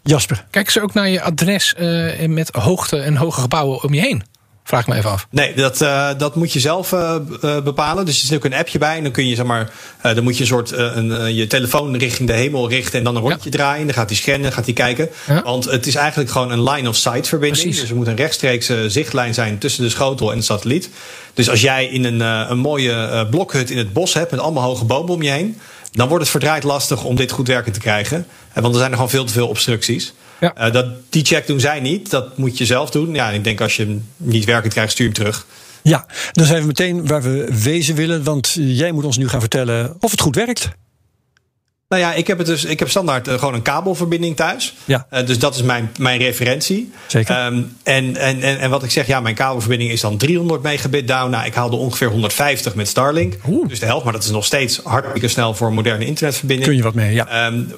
Jasper. 0.03 0.45
Kijken 0.49 0.71
ze 0.71 0.81
ook 0.81 0.93
naar 0.93 1.09
je 1.09 1.21
adres 1.21 1.75
uh, 1.79 2.27
met 2.27 2.49
hoogte 2.49 2.97
en 2.97 3.15
hoge 3.15 3.41
gebouwen 3.41 3.83
om 3.83 3.93
je 3.93 4.01
heen? 4.01 4.23
Vraag 4.67 4.81
ik 4.81 4.87
me 4.87 4.95
even 4.95 5.09
af. 5.09 5.27
Nee, 5.29 5.53
dat, 5.53 5.81
uh, 5.81 6.09
dat 6.17 6.35
moet 6.35 6.53
je 6.53 6.59
zelf 6.59 6.91
uh, 6.91 7.15
bepalen. 7.63 8.05
Dus 8.05 8.21
er 8.21 8.27
zit 8.27 8.37
ook 8.37 8.45
een 8.45 8.53
appje 8.53 8.77
bij. 8.77 8.97
En 8.97 9.03
dan 9.03 9.11
kun 9.11 9.27
je 9.27 9.35
zeg 9.35 9.45
maar. 9.45 9.69
Uh, 10.05 10.15
dan 10.15 10.23
moet 10.23 10.35
je 10.35 10.41
een 10.41 10.47
soort. 10.47 10.71
een, 10.71 11.35
je 11.35 11.47
telefoon 11.47 11.97
richting 11.97 12.27
de 12.27 12.33
hemel 12.33 12.69
richten. 12.69 12.97
En 12.97 13.03
dan 13.03 13.15
een 13.15 13.21
rondje 13.21 13.49
ja. 13.49 13.57
draaien. 13.57 13.85
Dan 13.85 13.95
gaat 13.95 14.09
hij 14.09 14.17
scannen, 14.17 14.51
gaat 14.51 14.65
hij 14.65 14.73
kijken. 14.73 15.09
Ja. 15.27 15.41
Want 15.41 15.65
het 15.65 15.87
is 15.87 15.95
eigenlijk 15.95 16.29
gewoon 16.29 16.51
een 16.51 16.63
line 16.63 16.89
of 16.89 16.95
sight 16.95 17.27
verbinding. 17.27 17.63
Precies. 17.63 17.79
Dus 17.79 17.89
er 17.89 17.95
moet 17.95 18.07
een 18.07 18.15
rechtstreekse 18.15 18.89
zichtlijn 18.89 19.33
zijn 19.33 19.57
tussen 19.57 19.83
de 19.83 19.89
schotel 19.89 20.31
en 20.31 20.37
de 20.37 20.43
satelliet. 20.43 20.89
Dus 21.33 21.49
als 21.49 21.61
jij 21.61 21.85
in 21.85 22.03
een, 22.03 22.19
een 22.19 22.57
mooie 22.57 23.27
blokhut 23.29 23.69
in 23.69 23.77
het 23.77 23.93
bos 23.93 24.13
hebt. 24.13 24.31
met 24.31 24.39
allemaal 24.39 24.63
hoge 24.63 24.85
bomen 24.85 25.13
om 25.13 25.21
je 25.21 25.31
heen. 25.31 25.59
dan 25.91 26.07
wordt 26.07 26.23
het 26.23 26.31
verdraaid 26.31 26.63
lastig 26.63 27.03
om 27.03 27.15
dit 27.15 27.31
goed 27.31 27.47
werken 27.47 27.71
te 27.71 27.79
krijgen. 27.79 28.27
Want 28.53 28.73
er 28.73 28.79
zijn 28.79 28.89
er 28.89 28.95
gewoon 28.95 29.11
veel 29.11 29.25
te 29.25 29.33
veel 29.33 29.47
obstructies. 29.47 30.13
Ja. 30.39 30.67
Uh, 30.67 30.73
dat, 30.73 30.85
die 31.09 31.25
check 31.25 31.47
doen 31.47 31.59
zij 31.59 31.79
niet. 31.79 32.09
Dat 32.09 32.37
moet 32.37 32.57
je 32.57 32.65
zelf 32.65 32.89
doen. 32.89 33.13
Ja, 33.13 33.29
ik 33.29 33.43
denk 33.43 33.61
als 33.61 33.75
je 33.75 33.85
hem 33.85 34.09
niet 34.17 34.45
werkend 34.45 34.73
krijgt, 34.73 34.91
stuur 34.91 35.05
hem 35.05 35.15
terug. 35.15 35.45
Ja, 35.81 36.05
dan 36.31 36.45
zijn 36.45 36.61
we 36.61 36.67
meteen 36.67 37.07
waar 37.07 37.21
we 37.21 37.47
wezen 37.63 37.95
willen. 37.95 38.23
Want 38.23 38.55
jij 38.59 38.91
moet 38.91 39.03
ons 39.03 39.17
nu 39.17 39.27
gaan 39.27 39.39
vertellen 39.39 39.95
of 39.99 40.11
het 40.11 40.21
goed 40.21 40.35
werkt. 40.35 40.69
Nou 41.87 42.01
ja, 42.01 42.13
ik 42.13 42.27
heb, 42.27 42.37
het 42.37 42.47
dus, 42.47 42.65
ik 42.65 42.79
heb 42.79 42.89
standaard 42.89 43.27
uh, 43.27 43.33
gewoon 43.33 43.53
een 43.53 43.61
kabelverbinding 43.61 44.35
thuis. 44.35 44.73
Ja. 44.85 45.07
Uh, 45.13 45.25
dus 45.25 45.39
dat 45.39 45.55
is 45.55 45.61
mijn, 45.61 45.91
mijn 45.97 46.19
referentie. 46.19 46.91
Zeker. 47.07 47.45
Um, 47.45 47.77
en, 47.83 48.17
en, 48.17 48.41
en, 48.41 48.59
en 48.59 48.69
wat 48.69 48.83
ik 48.83 48.91
zeg, 48.91 49.07
ja, 49.07 49.19
mijn 49.19 49.35
kabelverbinding 49.35 49.91
is 49.91 50.01
dan 50.01 50.17
300 50.17 50.61
megabit 50.61 51.07
down. 51.07 51.29
Nou, 51.29 51.45
ik 51.45 51.53
haalde 51.53 51.75
ongeveer 51.75 52.09
150 52.09 52.75
met 52.75 52.87
Starlink. 52.87 53.37
Oeh. 53.47 53.69
Dus 53.69 53.79
de 53.79 53.85
helft, 53.85 54.03
maar 54.03 54.13
dat 54.13 54.23
is 54.23 54.29
nog 54.29 54.45
steeds 54.45 54.79
hartstikke 54.83 55.27
snel 55.27 55.53
voor 55.53 55.67
een 55.67 55.73
moderne 55.73 56.05
internetverbinding. 56.05 56.67
Kun 56.67 56.77
je 56.77 56.83
wat 56.83 56.93
mee, 56.93 57.13
ja. 57.13 57.45
Um, 57.45 57.73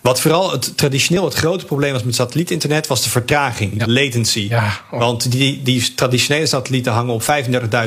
wat 0.00 0.20
vooral 0.20 0.52
het 0.52 0.76
traditioneel 0.76 1.24
het 1.24 1.34
grote 1.34 1.64
probleem 1.64 1.92
was 1.92 2.02
met 2.02 2.14
satellietinternet, 2.14 2.86
was 2.86 3.02
de 3.02 3.10
vertraging, 3.10 3.72
ja. 3.78 3.84
de 3.84 3.92
latency. 3.92 4.46
Ja. 4.48 4.80
Oh. 4.90 4.98
Want 4.98 5.32
die, 5.32 5.62
die 5.62 5.94
traditionele 5.94 6.46
satellieten 6.46 6.92
hangen 6.92 7.14
op 7.14 7.22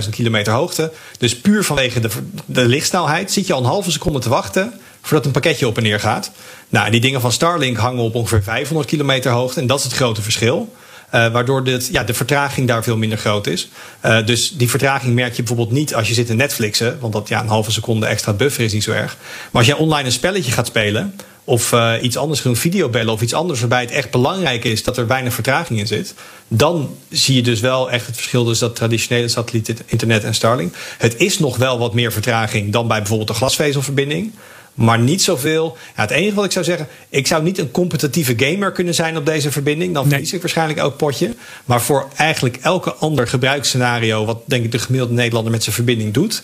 35.000 0.03 0.09
kilometer 0.09 0.53
hoogte. 0.53 0.91
Dus 1.17 1.37
puur 1.37 1.63
vanwege 1.63 1.99
de, 1.99 2.09
de 2.45 2.65
lichtsnelheid 2.65 3.31
zit 3.31 3.47
je 3.47 3.53
al 3.53 3.59
een 3.59 3.65
halve 3.65 3.91
seconde 3.91 4.19
te 4.19 4.29
wachten 4.29 4.73
voordat 5.05 5.25
een 5.25 5.31
pakketje 5.31 5.67
op 5.67 5.77
en 5.77 5.83
neer 5.83 5.99
gaat. 5.99 6.31
Nou, 6.69 6.91
die 6.91 7.01
dingen 7.01 7.21
van 7.21 7.31
Starlink 7.31 7.77
hangen 7.77 8.03
op 8.03 8.15
ongeveer 8.15 8.43
500 8.43 8.87
kilometer 8.87 9.31
hoogte. 9.31 9.59
En 9.59 9.67
dat 9.67 9.77
is 9.77 9.83
het 9.83 9.93
grote 9.93 10.21
verschil. 10.21 10.73
Uh, 11.15 11.31
waardoor 11.31 11.63
dit, 11.63 11.89
ja, 11.91 12.03
de 12.03 12.13
vertraging 12.13 12.67
daar 12.67 12.83
veel 12.83 12.97
minder 12.97 13.17
groot 13.17 13.47
is. 13.47 13.69
Uh, 14.05 14.25
dus 14.25 14.51
die 14.51 14.69
vertraging 14.69 15.15
merk 15.15 15.35
je 15.35 15.43
bijvoorbeeld 15.43 15.71
niet 15.71 15.95
als 15.95 16.07
je 16.07 16.13
zit 16.13 16.27
te 16.27 16.33
Netflixen. 16.33 16.97
Want 16.99 17.13
dat 17.13 17.27
ja, 17.27 17.41
een 17.41 17.47
halve 17.47 17.71
seconde 17.71 18.05
extra 18.05 18.33
buffer 18.33 18.63
is 18.63 18.73
niet 18.73 18.83
zo 18.83 18.91
erg. 18.91 19.17
Maar 19.51 19.61
als 19.61 19.65
jij 19.65 19.75
online 19.75 20.05
een 20.05 20.11
spelletje 20.11 20.51
gaat 20.51 20.67
spelen. 20.67 21.15
Of 21.43 21.71
uh, 21.71 21.93
iets 22.01 22.17
anders 22.17 22.41
doen, 22.41 22.55
videobellen 22.55 23.13
of 23.13 23.21
iets 23.21 23.33
anders 23.33 23.59
waarbij 23.59 23.81
het 23.81 23.91
echt 23.91 24.11
belangrijk 24.11 24.63
is 24.63 24.83
dat 24.83 24.97
er 24.97 25.07
weinig 25.07 25.33
vertraging 25.33 25.79
in 25.79 25.87
zit. 25.87 26.13
Dan 26.47 26.95
zie 27.09 27.35
je 27.35 27.41
dus 27.41 27.59
wel 27.59 27.91
echt 27.91 28.05
het 28.05 28.15
verschil 28.15 28.45
tussen 28.45 28.67
dat 28.67 28.75
traditionele 28.75 29.27
satelliet 29.27 29.83
internet 29.85 30.23
en 30.23 30.35
Starlink. 30.35 30.75
Het 30.97 31.17
is 31.17 31.39
nog 31.39 31.57
wel 31.57 31.79
wat 31.79 31.93
meer 31.93 32.11
vertraging 32.11 32.71
dan 32.71 32.87
bij 32.87 32.97
bijvoorbeeld 32.97 33.29
een 33.29 33.35
glasvezelverbinding. 33.35 34.31
Maar 34.75 34.99
niet 34.99 35.21
zoveel. 35.21 35.77
Ja, 35.95 36.01
het 36.01 36.11
enige 36.11 36.35
wat 36.35 36.45
ik 36.45 36.51
zou 36.51 36.65
zeggen. 36.65 36.87
Ik 37.09 37.27
zou 37.27 37.43
niet 37.43 37.57
een 37.57 37.71
competitieve 37.71 38.33
gamer 38.37 38.71
kunnen 38.71 38.93
zijn 38.93 39.17
op 39.17 39.25
deze 39.25 39.51
verbinding. 39.51 39.93
Dan 39.93 40.07
verlies 40.07 40.25
nee. 40.25 40.35
ik 40.35 40.41
waarschijnlijk 40.41 40.79
elk 40.79 40.97
potje. 40.97 41.33
Maar 41.65 41.81
voor 41.81 42.07
eigenlijk 42.15 42.57
elke 42.61 42.93
ander 42.93 43.27
gebruiksscenario. 43.27 44.25
wat 44.25 44.41
denk 44.45 44.63
ik 44.65 44.71
de 44.71 44.79
gemiddelde 44.79 45.13
Nederlander 45.13 45.51
met 45.51 45.63
zijn 45.63 45.75
verbinding 45.75 46.13
doet. 46.13 46.43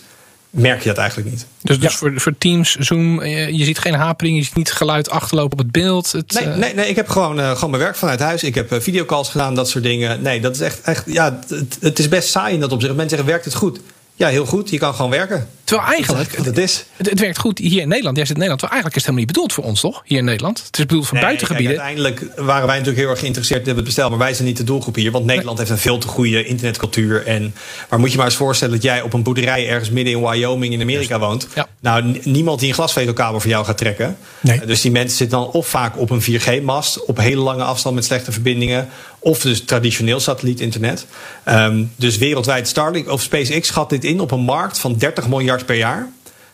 merk 0.50 0.82
je 0.82 0.88
dat 0.88 0.98
eigenlijk 0.98 1.30
niet. 1.30 1.46
Dus, 1.62 1.78
dus 1.78 1.90
ja. 1.90 1.98
voor, 1.98 2.12
voor 2.20 2.34
Teams, 2.38 2.74
Zoom. 2.74 3.24
je 3.24 3.64
ziet 3.64 3.78
geen 3.78 3.94
hapering. 3.94 4.36
Je 4.36 4.42
ziet 4.42 4.56
niet 4.56 4.72
geluid 4.72 5.10
achterlopen 5.10 5.52
op 5.52 5.58
het 5.58 5.72
beeld. 5.72 6.12
Het, 6.12 6.32
nee, 6.32 6.46
nee, 6.56 6.74
nee, 6.74 6.88
ik 6.88 6.96
heb 6.96 7.08
gewoon, 7.08 7.38
uh, 7.38 7.50
gewoon 7.50 7.70
mijn 7.70 7.82
werk 7.82 7.96
vanuit 7.96 8.20
huis. 8.20 8.42
Ik 8.42 8.54
heb 8.54 8.72
uh, 8.72 8.80
videocalls 8.80 9.28
gedaan, 9.28 9.54
dat 9.54 9.68
soort 9.68 9.84
dingen. 9.84 10.22
Nee, 10.22 10.40
dat 10.40 10.54
is 10.54 10.60
echt. 10.60 10.80
echt 10.80 11.04
ja, 11.06 11.38
het, 11.48 11.76
het 11.80 11.98
is 11.98 12.08
best 12.08 12.28
saai 12.28 12.54
in 12.54 12.60
dat 12.60 12.72
opzicht. 12.72 12.94
Mensen 12.94 13.10
zeggen: 13.16 13.28
werkt 13.28 13.44
het 13.44 13.54
goed? 13.54 13.80
Ja, 14.14 14.28
heel 14.28 14.46
goed. 14.46 14.70
Je 14.70 14.78
kan 14.78 14.94
gewoon 14.94 15.10
werken. 15.10 15.48
Terwijl 15.72 15.92
eigenlijk, 15.92 16.44
dat 16.44 16.56
is. 16.56 16.84
Het, 16.96 17.10
het, 17.10 17.20
werkt 17.20 17.38
goed 17.38 17.58
hier 17.58 17.80
in 17.80 17.88
Nederland. 17.88 18.16
Jij 18.16 18.26
zit 18.26 18.36
in 18.36 18.42
Nederland. 18.42 18.60
Terwijl 18.60 18.82
eigenlijk 18.82 18.96
is 18.96 19.02
het 19.02 19.04
helemaal 19.04 19.26
niet 19.26 19.32
bedoeld 19.34 19.52
voor 19.52 19.64
ons, 19.64 19.80
toch? 19.80 20.02
Hier 20.04 20.18
in 20.18 20.24
Nederland. 20.24 20.62
Het 20.66 20.78
is 20.78 20.86
bedoeld 20.86 21.06
voor 21.06 21.16
nee, 21.16 21.26
buitengebieden. 21.26 21.76
Kijk, 21.76 21.86
uiteindelijk 21.86 22.36
waren 22.36 22.66
wij 22.66 22.76
natuurlijk 22.76 23.02
heel 23.02 23.10
erg 23.10 23.18
geïnteresseerd 23.18 23.68
in 23.68 23.76
het 23.76 23.84
bestel. 23.84 24.08
Maar 24.08 24.18
wij 24.18 24.34
zijn 24.34 24.48
niet 24.48 24.56
de 24.56 24.64
doelgroep 24.64 24.94
hier. 24.94 25.10
Want 25.10 25.24
Nederland 25.24 25.58
nee. 25.58 25.66
heeft 25.66 25.78
een 25.78 25.90
veel 25.90 25.98
te 25.98 26.08
goede 26.08 26.44
internetcultuur. 26.44 27.26
En, 27.26 27.54
maar 27.88 27.98
moet 27.98 28.10
je 28.10 28.16
maar 28.16 28.26
eens 28.26 28.36
voorstellen 28.36 28.74
dat 28.74 28.82
jij 28.82 29.02
op 29.02 29.12
een 29.12 29.22
boerderij 29.22 29.68
ergens 29.68 29.90
midden 29.90 30.12
in 30.12 30.20
Wyoming 30.20 30.72
in 30.72 30.80
Amerika 30.80 31.18
woont. 31.18 31.48
Ja. 31.54 31.66
Nou, 31.80 32.20
niemand 32.22 32.60
die 32.60 32.68
een 32.68 32.74
glasvezelkabel 32.74 33.40
voor 33.40 33.50
jou 33.50 33.64
gaat 33.64 33.78
trekken. 33.78 34.16
Nee. 34.40 34.66
Dus 34.66 34.80
die 34.80 34.90
mensen 34.90 35.16
zitten 35.16 35.38
dan 35.38 35.50
of 35.50 35.66
vaak 35.66 35.98
op 35.98 36.10
een 36.10 36.22
4G-mast. 36.22 37.04
Op 37.04 37.18
hele 37.18 37.40
lange 37.40 37.62
afstand 37.62 37.94
met 37.94 38.04
slechte 38.04 38.32
verbindingen. 38.32 38.88
Of 39.18 39.40
dus 39.40 39.64
traditioneel 39.64 40.20
satellietinternet. 40.20 41.06
Um, 41.48 41.92
dus 41.96 42.18
wereldwijd 42.18 42.68
Starlink 42.68 43.08
of 43.08 43.22
SpaceX 43.22 43.66
schat 43.66 43.90
dit 43.90 44.04
in 44.04 44.20
op 44.20 44.30
een 44.30 44.40
markt 44.40 44.78
van 44.78 44.96
30 44.96 45.28
miljard 45.28 45.61
per 45.64 45.76
jaar. 45.76 46.08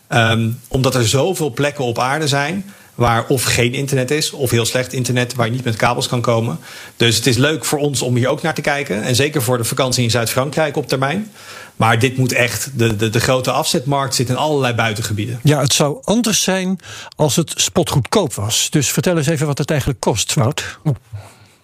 Um, 0.08 0.60
omdat 0.68 0.94
er 0.94 1.08
zoveel 1.08 1.50
plekken 1.50 1.84
op 1.84 1.98
aarde 1.98 2.28
zijn 2.28 2.64
waar 2.98 3.26
of 3.28 3.42
geen 3.42 3.74
internet 3.74 4.10
is, 4.10 4.30
of 4.30 4.50
heel 4.50 4.64
slecht 4.64 4.92
internet, 4.92 5.34
waar 5.34 5.46
je 5.46 5.52
niet 5.52 5.64
met 5.64 5.76
kabels 5.76 6.08
kan 6.08 6.20
komen. 6.20 6.58
Dus 6.96 7.16
het 7.16 7.26
is 7.26 7.36
leuk 7.36 7.64
voor 7.64 7.78
ons 7.78 8.02
om 8.02 8.16
hier 8.16 8.28
ook 8.28 8.42
naar 8.42 8.54
te 8.54 8.60
kijken. 8.60 9.02
En 9.02 9.14
zeker 9.14 9.42
voor 9.42 9.58
de 9.58 9.64
vakantie 9.64 10.04
in 10.04 10.10
Zuid-Frankrijk 10.10 10.76
op 10.76 10.88
termijn. 10.88 11.30
Maar 11.76 11.98
dit 11.98 12.16
moet 12.16 12.32
echt, 12.32 12.70
de, 12.74 12.96
de, 12.96 13.10
de 13.10 13.20
grote 13.20 13.50
afzetmarkt 13.50 14.14
zit 14.14 14.28
in 14.28 14.36
allerlei 14.36 14.74
buitengebieden. 14.74 15.40
Ja, 15.42 15.60
het 15.60 15.72
zou 15.72 15.98
anders 16.04 16.42
zijn 16.42 16.78
als 17.16 17.36
het 17.36 17.52
spotgoedkoop 17.56 18.34
was. 18.34 18.70
Dus 18.70 18.90
vertel 18.90 19.16
eens 19.16 19.26
even 19.26 19.46
wat 19.46 19.58
het 19.58 19.70
eigenlijk 19.70 20.00
kost, 20.00 20.34
Wout. 20.34 20.78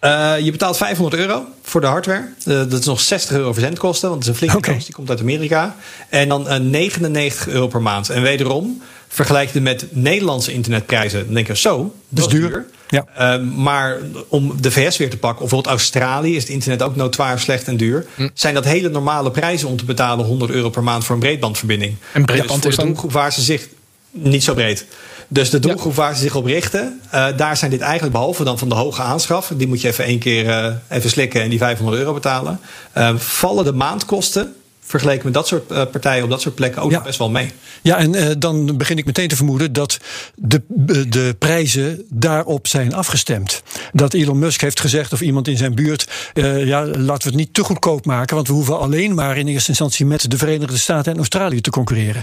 Uh, 0.05 0.35
je 0.45 0.51
betaalt 0.51 0.77
500 0.77 1.23
euro 1.23 1.45
voor 1.63 1.81
de 1.81 1.87
hardware. 1.87 2.29
Uh, 2.47 2.57
dat 2.57 2.73
is 2.73 2.87
nog 2.87 3.01
60 3.01 3.37
euro 3.37 3.53
verzendkosten, 3.53 4.09
want 4.09 4.25
het 4.25 4.35
is 4.35 4.41
een 4.41 4.49
flinke 4.49 4.57
okay. 4.57 4.75
kost. 4.75 4.87
Die 4.87 4.95
komt 4.95 5.11
uit 5.11 5.21
Amerika. 5.21 5.77
En 6.09 6.29
dan 6.29 6.47
uh, 6.47 6.57
99 6.57 7.49
euro 7.49 7.67
per 7.67 7.83
maand. 7.83 8.11
En 8.11 8.23
wederom, 8.23 8.83
vergelijk 9.09 9.47
je 9.47 9.55
het 9.55 9.63
met 9.63 9.87
Nederlandse 9.91 10.53
internetprijzen. 10.53 11.25
Dan 11.25 11.35
denk 11.35 11.47
je, 11.47 11.57
zo, 11.57 11.95
dat 12.09 12.27
is 12.27 12.33
duur. 12.33 12.49
duur. 12.49 12.67
Ja. 12.89 13.39
Uh, 13.39 13.47
maar 13.57 13.99
om 14.29 14.61
de 14.61 14.71
VS 14.71 14.97
weer 14.97 15.11
te 15.11 15.17
pakken, 15.17 15.45
of 15.45 15.51
bijvoorbeeld 15.51 15.75
Australië, 15.75 16.37
is 16.37 16.43
het 16.43 16.53
internet 16.53 16.83
ook 16.83 16.97
notoir 16.97 17.39
slecht 17.39 17.69
en 17.69 17.77
duur. 17.77 18.07
Hm. 18.15 18.29
Zijn 18.35 18.55
dat 18.55 18.65
hele 18.65 18.89
normale 18.89 19.31
prijzen 19.31 19.69
om 19.69 19.77
te 19.77 19.85
betalen 19.85 20.25
100 20.27 20.51
euro 20.51 20.71
per 20.71 20.83
maand 20.83 21.05
voor 21.05 21.15
een 21.15 21.21
breedbandverbinding? 21.21 21.97
En 22.13 22.25
breedband 22.25 22.49
dus 22.49 22.61
voor 22.61 22.71
is 22.71 22.77
de 22.77 22.83
dan... 22.83 22.91
doelgroep 22.91 23.13
waar 23.13 23.33
ze 23.33 23.43
zich 23.43 23.69
niet 24.11 24.45
zo 24.45 24.55
breed. 24.55 24.87
Dus 25.35 25.51
de 25.51 25.59
doelgroep 25.59 25.95
waar 25.95 26.15
ze 26.15 26.21
zich 26.21 26.35
op 26.35 26.45
richten, 26.45 27.01
uh, 27.15 27.27
daar 27.37 27.57
zijn 27.57 27.71
dit 27.71 27.81
eigenlijk 27.81 28.13
behalve 28.13 28.45
dan 28.45 28.59
van 28.59 28.69
de 28.69 28.75
hoge 28.75 29.03
aanschaf, 29.03 29.53
die 29.57 29.67
moet 29.67 29.81
je 29.81 29.89
even 29.89 30.05
één 30.05 30.19
keer 30.19 30.45
uh, 30.45 30.67
even 30.89 31.11
slikken 31.11 31.43
en 31.43 31.51
die 31.51 31.59
500 31.59 31.99
euro 31.99 32.13
betalen, 32.13 32.61
uh, 32.97 33.17
vallen 33.17 33.65
de 33.65 33.73
maandkosten 33.73 34.55
vergeleken 34.81 35.25
met 35.25 35.35
dat 35.35 35.47
soort 35.47 35.71
uh, 35.71 35.83
partijen 35.91 36.25
op 36.25 36.31
dat 36.31 36.41
soort 36.41 36.55
plekken 36.55 36.83
ook 36.83 36.91
ja. 36.91 37.03
best 37.03 37.19
wel 37.19 37.31
mee. 37.31 37.53
Ja, 37.83 37.97
en 37.97 38.15
uh, 38.15 38.31
dan 38.39 38.77
begin 38.77 38.99
ik 38.99 39.05
meteen 39.05 39.29
te 39.29 39.37
vermoeden 39.37 39.73
dat 39.73 39.99
de, 40.35 40.63
de 41.09 41.37
prijzen 41.39 42.05
daarop 42.09 42.67
zijn 42.67 42.95
afgestemd. 42.95 43.63
Dat 43.93 44.15
Elon 44.15 44.39
Musk 44.39 44.61
heeft 44.61 44.81
gezegd, 44.81 45.13
of 45.13 45.21
iemand 45.21 45.49
in 45.49 45.57
zijn 45.57 45.75
buurt, 45.75 46.11
uh, 46.35 46.67
ja, 46.67 46.87
laten 46.87 47.23
we 47.23 47.29
het 47.29 47.35
niet 47.35 47.55
te 47.55 47.65
goedkoop 47.65 48.07
maken, 48.07 48.35
want 48.35 48.49
we 48.49 48.55
hoeven 48.55 48.79
alleen 48.79 49.15
maar 49.15 49.39
in 49.39 49.49
eerste 49.49 49.69
instantie 49.69 50.07
met 50.07 50.31
de 50.31 50.39
Verenigde 50.39 50.79
Staten 50.79 51.13
en 51.13 51.19
Australië 51.19 51.61
te 51.61 51.71
concurreren. 51.71 52.23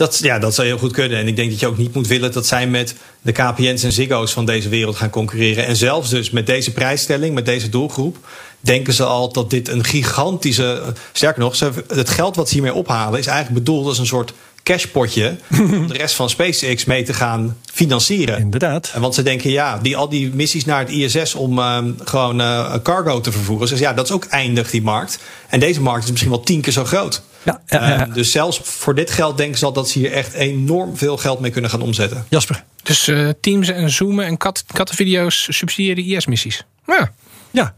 Dat, 0.00 0.18
ja, 0.22 0.38
dat 0.38 0.54
zou 0.54 0.66
heel 0.66 0.78
goed 0.78 0.92
kunnen. 0.92 1.18
En 1.18 1.28
ik 1.28 1.36
denk 1.36 1.50
dat 1.50 1.60
je 1.60 1.66
ook 1.66 1.78
niet 1.78 1.94
moet 1.94 2.06
willen 2.06 2.32
dat 2.32 2.46
zij 2.46 2.66
met 2.66 2.94
de 3.22 3.32
KPN's 3.32 3.82
en 3.82 3.92
Ziggo's 3.92 4.32
van 4.32 4.44
deze 4.44 4.68
wereld 4.68 4.96
gaan 4.96 5.10
concurreren. 5.10 5.66
En 5.66 5.76
zelfs 5.76 6.10
dus 6.10 6.30
met 6.30 6.46
deze 6.46 6.72
prijsstelling, 6.72 7.34
met 7.34 7.44
deze 7.46 7.68
doelgroep, 7.68 8.16
denken 8.60 8.92
ze 8.92 9.04
al 9.04 9.32
dat 9.32 9.50
dit 9.50 9.68
een 9.68 9.84
gigantische. 9.84 10.82
Sterker 11.12 11.40
nog, 11.40 11.58
het 11.88 12.08
geld 12.08 12.36
wat 12.36 12.48
ze 12.48 12.54
hiermee 12.54 12.74
ophalen 12.74 13.18
is 13.18 13.26
eigenlijk 13.26 13.64
bedoeld 13.64 13.86
als 13.86 13.98
een 13.98 14.06
soort 14.06 14.32
cashpotje 14.62 15.36
om 15.78 15.86
de 15.86 15.94
rest 15.94 16.14
van 16.14 16.30
SpaceX 16.30 16.84
mee 16.84 17.02
te 17.02 17.14
gaan 17.14 17.56
financieren. 17.72 18.38
Inderdaad. 18.38 18.90
En 18.94 19.00
want 19.00 19.14
ze 19.14 19.22
denken, 19.22 19.50
ja, 19.50 19.78
die, 19.78 19.96
al 19.96 20.08
die 20.08 20.34
missies 20.34 20.64
naar 20.64 20.80
het 20.80 20.90
ISS 20.90 21.34
om 21.34 21.58
uh, 21.58 21.78
gewoon 22.04 22.40
uh, 22.40 22.74
cargo 22.82 23.20
te 23.20 23.32
vervoeren. 23.32 23.68
Dus 23.68 23.78
ja, 23.78 23.92
dat 23.92 24.04
is 24.04 24.12
ook 24.12 24.24
eindig, 24.24 24.70
die 24.70 24.82
markt. 24.82 25.18
En 25.48 25.60
deze 25.60 25.80
markt 25.80 26.04
is 26.04 26.10
misschien 26.10 26.32
wel 26.32 26.40
tien 26.40 26.60
keer 26.60 26.72
zo 26.72 26.84
groot. 26.84 27.22
Ja, 27.42 27.60
ja. 27.66 28.08
Uh, 28.08 28.14
dus 28.14 28.30
zelfs 28.30 28.60
voor 28.62 28.94
dit 28.94 29.10
geld 29.10 29.36
denken 29.36 29.58
ze 29.58 29.64
al 29.64 29.72
dat 29.72 29.88
ze 29.88 29.98
hier 29.98 30.12
echt 30.12 30.32
enorm 30.32 30.96
veel 30.96 31.16
geld 31.16 31.40
mee 31.40 31.50
kunnen 31.50 31.70
gaan 31.70 31.82
omzetten. 31.82 32.24
Jasper. 32.28 32.64
Dus 32.82 33.10
Teams 33.40 33.68
en 33.68 33.90
Zoomen 33.90 34.24
en 34.24 34.36
kat, 34.36 34.64
kattenvideo's 34.72 35.46
subsidiëren 35.50 36.04
IS-missies. 36.04 36.64
Ja. 36.86 37.10
Ja. 37.50 37.74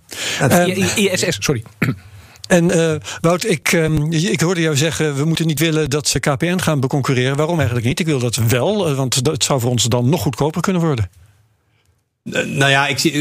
ISS, 0.97 1.37
sorry. 1.39 1.63
En 2.49 2.77
uh, 2.77 2.95
Wout, 3.21 3.45
ik, 3.45 3.73
um, 3.73 4.13
ik 4.13 4.41
hoorde 4.41 4.61
jou 4.61 4.77
zeggen, 4.77 5.17
we 5.17 5.25
moeten 5.25 5.47
niet 5.47 5.59
willen 5.59 5.91
dat 5.91 6.09
ze 6.09 6.21
KPN 6.21 6.59
gaan 6.59 6.81
beconcurreren. 6.81 7.37
Waarom 7.37 7.57
eigenlijk 7.57 7.87
niet? 7.87 8.01
Ik 8.01 8.07
wil 8.07 8.19
dat 8.19 8.35
wel, 8.35 8.95
want 8.95 9.15
het 9.15 9.45
zou 9.45 9.61
voor 9.61 9.71
ons 9.71 9.85
dan 9.85 10.09
nog 10.09 10.23
goedkoper 10.23 10.61
kunnen 10.61 10.83
worden. 10.83 11.11
Nou 12.25 12.71
ja, 12.71 12.87
ik 12.87 12.99
zie, 12.99 13.13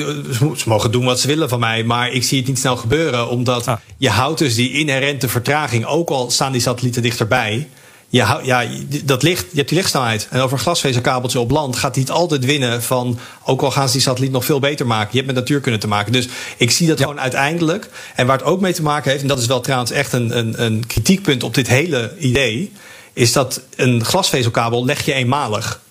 ze 0.57 0.63
mogen 0.69 0.91
doen 0.91 1.05
wat 1.05 1.19
ze 1.19 1.27
willen 1.27 1.49
van 1.49 1.59
mij, 1.59 1.83
maar 1.83 2.11
ik 2.11 2.23
zie 2.23 2.37
het 2.37 2.47
niet 2.47 2.59
snel 2.59 2.77
gebeuren. 2.77 3.29
Omdat 3.29 3.67
ah. 3.67 3.77
je 3.97 4.09
houdt 4.09 4.39
dus 4.39 4.55
die 4.55 4.71
inherente 4.71 5.29
vertraging, 5.29 5.85
ook 5.85 6.09
al 6.09 6.31
staan 6.31 6.51
die 6.51 6.61
satellieten 6.61 7.01
dichterbij 7.01 7.67
ja, 8.11 8.39
ja, 8.43 8.65
dat 9.03 9.23
licht, 9.23 9.45
je 9.49 9.57
hebt 9.57 9.67
die 9.67 9.77
lichtsnelheid. 9.77 10.27
En 10.29 10.41
over 10.41 10.57
een 10.57 10.63
glasvezelkabeltje 10.63 11.39
op 11.39 11.51
land 11.51 11.75
gaat 11.75 11.95
hij 11.95 12.03
het 12.03 12.11
altijd 12.11 12.45
winnen 12.45 12.83
van... 12.83 13.19
ook 13.45 13.61
al 13.61 13.71
gaan 13.71 13.87
ze 13.87 13.93
die 13.93 14.01
satelliet 14.01 14.31
nog 14.31 14.45
veel 14.45 14.59
beter 14.59 14.87
maken. 14.87 15.09
Je 15.11 15.15
hebt 15.15 15.27
met 15.27 15.35
natuurkunde 15.35 15.77
te 15.77 15.87
maken. 15.87 16.11
Dus 16.11 16.27
ik 16.57 16.71
zie 16.71 16.87
dat 16.87 16.99
gewoon 16.99 17.19
uiteindelijk. 17.19 17.89
En 18.15 18.27
waar 18.27 18.37
het 18.37 18.45
ook 18.45 18.61
mee 18.61 18.73
te 18.73 18.81
maken 18.81 19.09
heeft... 19.09 19.21
en 19.21 19.27
dat 19.27 19.39
is 19.39 19.45
wel 19.45 19.61
trouwens 19.61 19.91
echt 19.91 20.13
een, 20.13 20.37
een, 20.37 20.63
een 20.63 20.87
kritiekpunt 20.87 21.43
op 21.43 21.53
dit 21.53 21.67
hele 21.67 22.15
idee... 22.19 22.71
is 23.13 23.31
dat 23.31 23.61
een 23.75 24.05
glasvezelkabel 24.05 24.85
leg 24.85 25.05
je 25.05 25.13
eenmalig. 25.13 25.81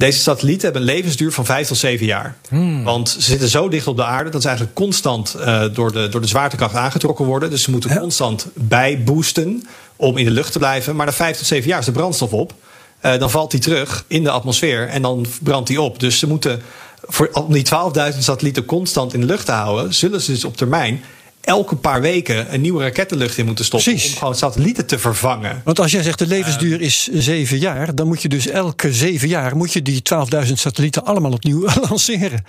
Deze 0.00 0.18
satellieten 0.18 0.62
hebben 0.62 0.82
een 0.82 0.94
levensduur 0.94 1.32
van 1.32 1.44
vijf 1.44 1.68
tot 1.68 1.76
zeven 1.76 2.06
jaar. 2.06 2.36
Hmm. 2.48 2.84
Want 2.84 3.08
ze 3.08 3.20
zitten 3.20 3.48
zo 3.48 3.68
dicht 3.68 3.86
op 3.86 3.96
de 3.96 4.04
aarde 4.04 4.30
dat 4.30 4.42
ze 4.42 4.48
eigenlijk 4.48 4.76
constant 4.76 5.36
uh, 5.38 5.64
door, 5.72 5.92
de, 5.92 6.08
door 6.08 6.20
de 6.20 6.26
zwaartekracht 6.26 6.74
aangetrokken 6.74 7.24
worden. 7.24 7.50
Dus 7.50 7.62
ze 7.62 7.70
moeten 7.70 7.98
constant 7.98 8.46
bijboosten 8.54 9.66
om 9.96 10.16
in 10.16 10.24
de 10.24 10.30
lucht 10.30 10.52
te 10.52 10.58
blijven. 10.58 10.96
Maar 10.96 11.06
na 11.06 11.12
vijf 11.12 11.36
tot 11.36 11.46
zeven 11.46 11.68
jaar 11.68 11.78
is 11.78 11.84
de 11.84 11.92
brandstof 11.92 12.32
op. 12.32 12.54
Uh, 13.02 13.18
dan 13.18 13.30
valt 13.30 13.50
die 13.50 13.60
terug 13.60 14.04
in 14.06 14.22
de 14.22 14.30
atmosfeer 14.30 14.88
en 14.88 15.02
dan 15.02 15.26
brandt 15.42 15.68
die 15.68 15.80
op. 15.80 16.00
Dus 16.00 16.18
ze 16.18 16.26
moeten 16.26 16.62
voor, 17.02 17.30
om 17.32 17.52
die 17.52 17.66
12.000 18.12 18.18
satellieten 18.18 18.64
constant 18.64 19.14
in 19.14 19.20
de 19.20 19.26
lucht 19.26 19.46
te 19.46 19.52
houden, 19.52 19.94
zullen 19.94 20.20
ze 20.20 20.32
dus 20.32 20.44
op 20.44 20.56
termijn 20.56 21.04
elke 21.40 21.76
paar 21.76 22.00
weken 22.00 22.54
een 22.54 22.60
nieuwe 22.60 22.82
raket 22.82 23.08
de 23.08 23.16
lucht 23.16 23.38
in 23.38 23.46
moeten 23.46 23.64
stoppen. 23.64 23.92
Precies. 23.92 24.12
Om 24.12 24.18
gewoon 24.18 24.34
satellieten 24.34 24.86
te 24.86 24.98
vervangen. 24.98 25.60
Want 25.64 25.80
als 25.80 25.92
jij 25.92 26.02
zegt 26.02 26.18
de 26.18 26.26
levensduur 26.26 26.80
is 26.80 27.08
zeven 27.12 27.58
jaar, 27.58 27.94
dan 27.94 28.06
moet 28.06 28.22
je 28.22 28.28
dus 28.28 28.46
elke 28.46 28.92
zeven 28.92 29.28
jaar 29.28 29.56
moet 29.56 29.72
je 29.72 29.82
die 29.82 30.02
12.000 30.46 30.52
satellieten 30.52 31.04
allemaal 31.04 31.32
opnieuw 31.32 31.66
lanceren. 31.88 32.44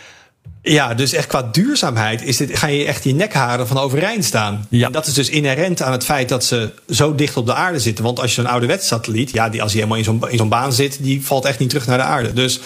Ja, 0.64 0.94
dus 0.94 1.14
echt 1.14 1.28
qua 1.28 1.50
duurzaamheid 1.52 2.24
is 2.24 2.38
dit, 2.38 2.58
ga 2.58 2.68
je 2.68 2.86
echt 2.86 3.04
je 3.04 3.14
nekharen 3.14 3.68
van 3.68 3.78
overeind 3.78 4.26
staan. 4.26 4.66
Ja. 4.70 4.86
En 4.86 4.92
dat 4.92 5.08
is 5.08 5.14
dus 5.14 5.30
inherent 5.30 5.82
aan 5.82 5.92
het 5.92 6.04
feit 6.04 6.30
dat 6.30 6.44
ze 6.44 6.74
zo 6.90 7.16
dicht 7.16 7.38
op 7.38 7.46
de 7.46 7.54
aarde 7.54 7.80
zitten. 7.80 8.04
Want 8.04 8.20
als 8.20 8.36
je 8.36 8.42
een 8.42 8.48
ouderwets 8.48 8.88
satelliet, 8.88 9.32
ja, 9.32 9.50
die, 9.50 9.62
als 9.62 9.72
hij 9.72 9.82
helemaal 9.82 10.04
in 10.04 10.04
zo'n, 10.04 10.30
in 10.30 10.38
zo'n 10.38 10.50
baan 10.50 10.74
zit, 10.74 11.04
die 11.04 11.26
valt 11.26 11.46
echt 11.46 11.60
niet 11.60 11.70
terug 11.70 11.88
naar 11.88 11.98
de 11.98 12.04
aarde. 12.04 12.34
Dus 12.34 12.60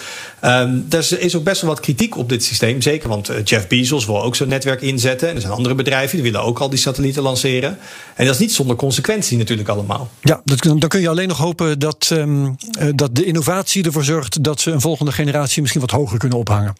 um, 0.44 0.86
er 0.90 1.20
is 1.20 1.36
ook 1.36 1.44
best 1.44 1.60
wel 1.60 1.70
wat 1.70 1.80
kritiek 1.80 2.16
op 2.16 2.28
dit 2.28 2.44
systeem. 2.44 2.82
Zeker, 2.82 3.08
want 3.08 3.30
uh, 3.30 3.36
Jeff 3.44 3.66
Bezos 3.66 4.06
wil 4.06 4.22
ook 4.22 4.36
zo'n 4.36 4.48
netwerk 4.48 4.82
inzetten. 4.82 5.28
En 5.28 5.34
er 5.34 5.40
zijn 5.40 5.52
andere 5.52 5.74
bedrijven 5.74 6.14
die 6.14 6.30
willen 6.30 6.46
ook 6.46 6.58
al 6.58 6.70
die 6.70 6.78
satellieten 6.78 7.22
lanceren. 7.22 7.78
En 8.14 8.24
dat 8.24 8.34
is 8.34 8.40
niet 8.40 8.54
zonder 8.54 8.76
consequentie 8.76 9.38
natuurlijk 9.38 9.68
allemaal. 9.68 10.10
Ja, 10.20 10.40
dat, 10.44 10.62
dan 10.62 10.88
kun 10.88 11.00
je 11.00 11.08
alleen 11.08 11.28
nog 11.28 11.38
hopen 11.38 11.78
dat, 11.78 12.10
um, 12.12 12.56
dat 12.94 13.14
de 13.14 13.24
innovatie 13.24 13.84
ervoor 13.84 14.04
zorgt 14.04 14.44
dat 14.44 14.60
ze 14.60 14.70
een 14.70 14.80
volgende 14.80 15.12
generatie 15.12 15.60
misschien 15.60 15.82
wat 15.82 15.90
hoger 15.90 16.18
kunnen 16.18 16.38
ophangen. 16.38 16.74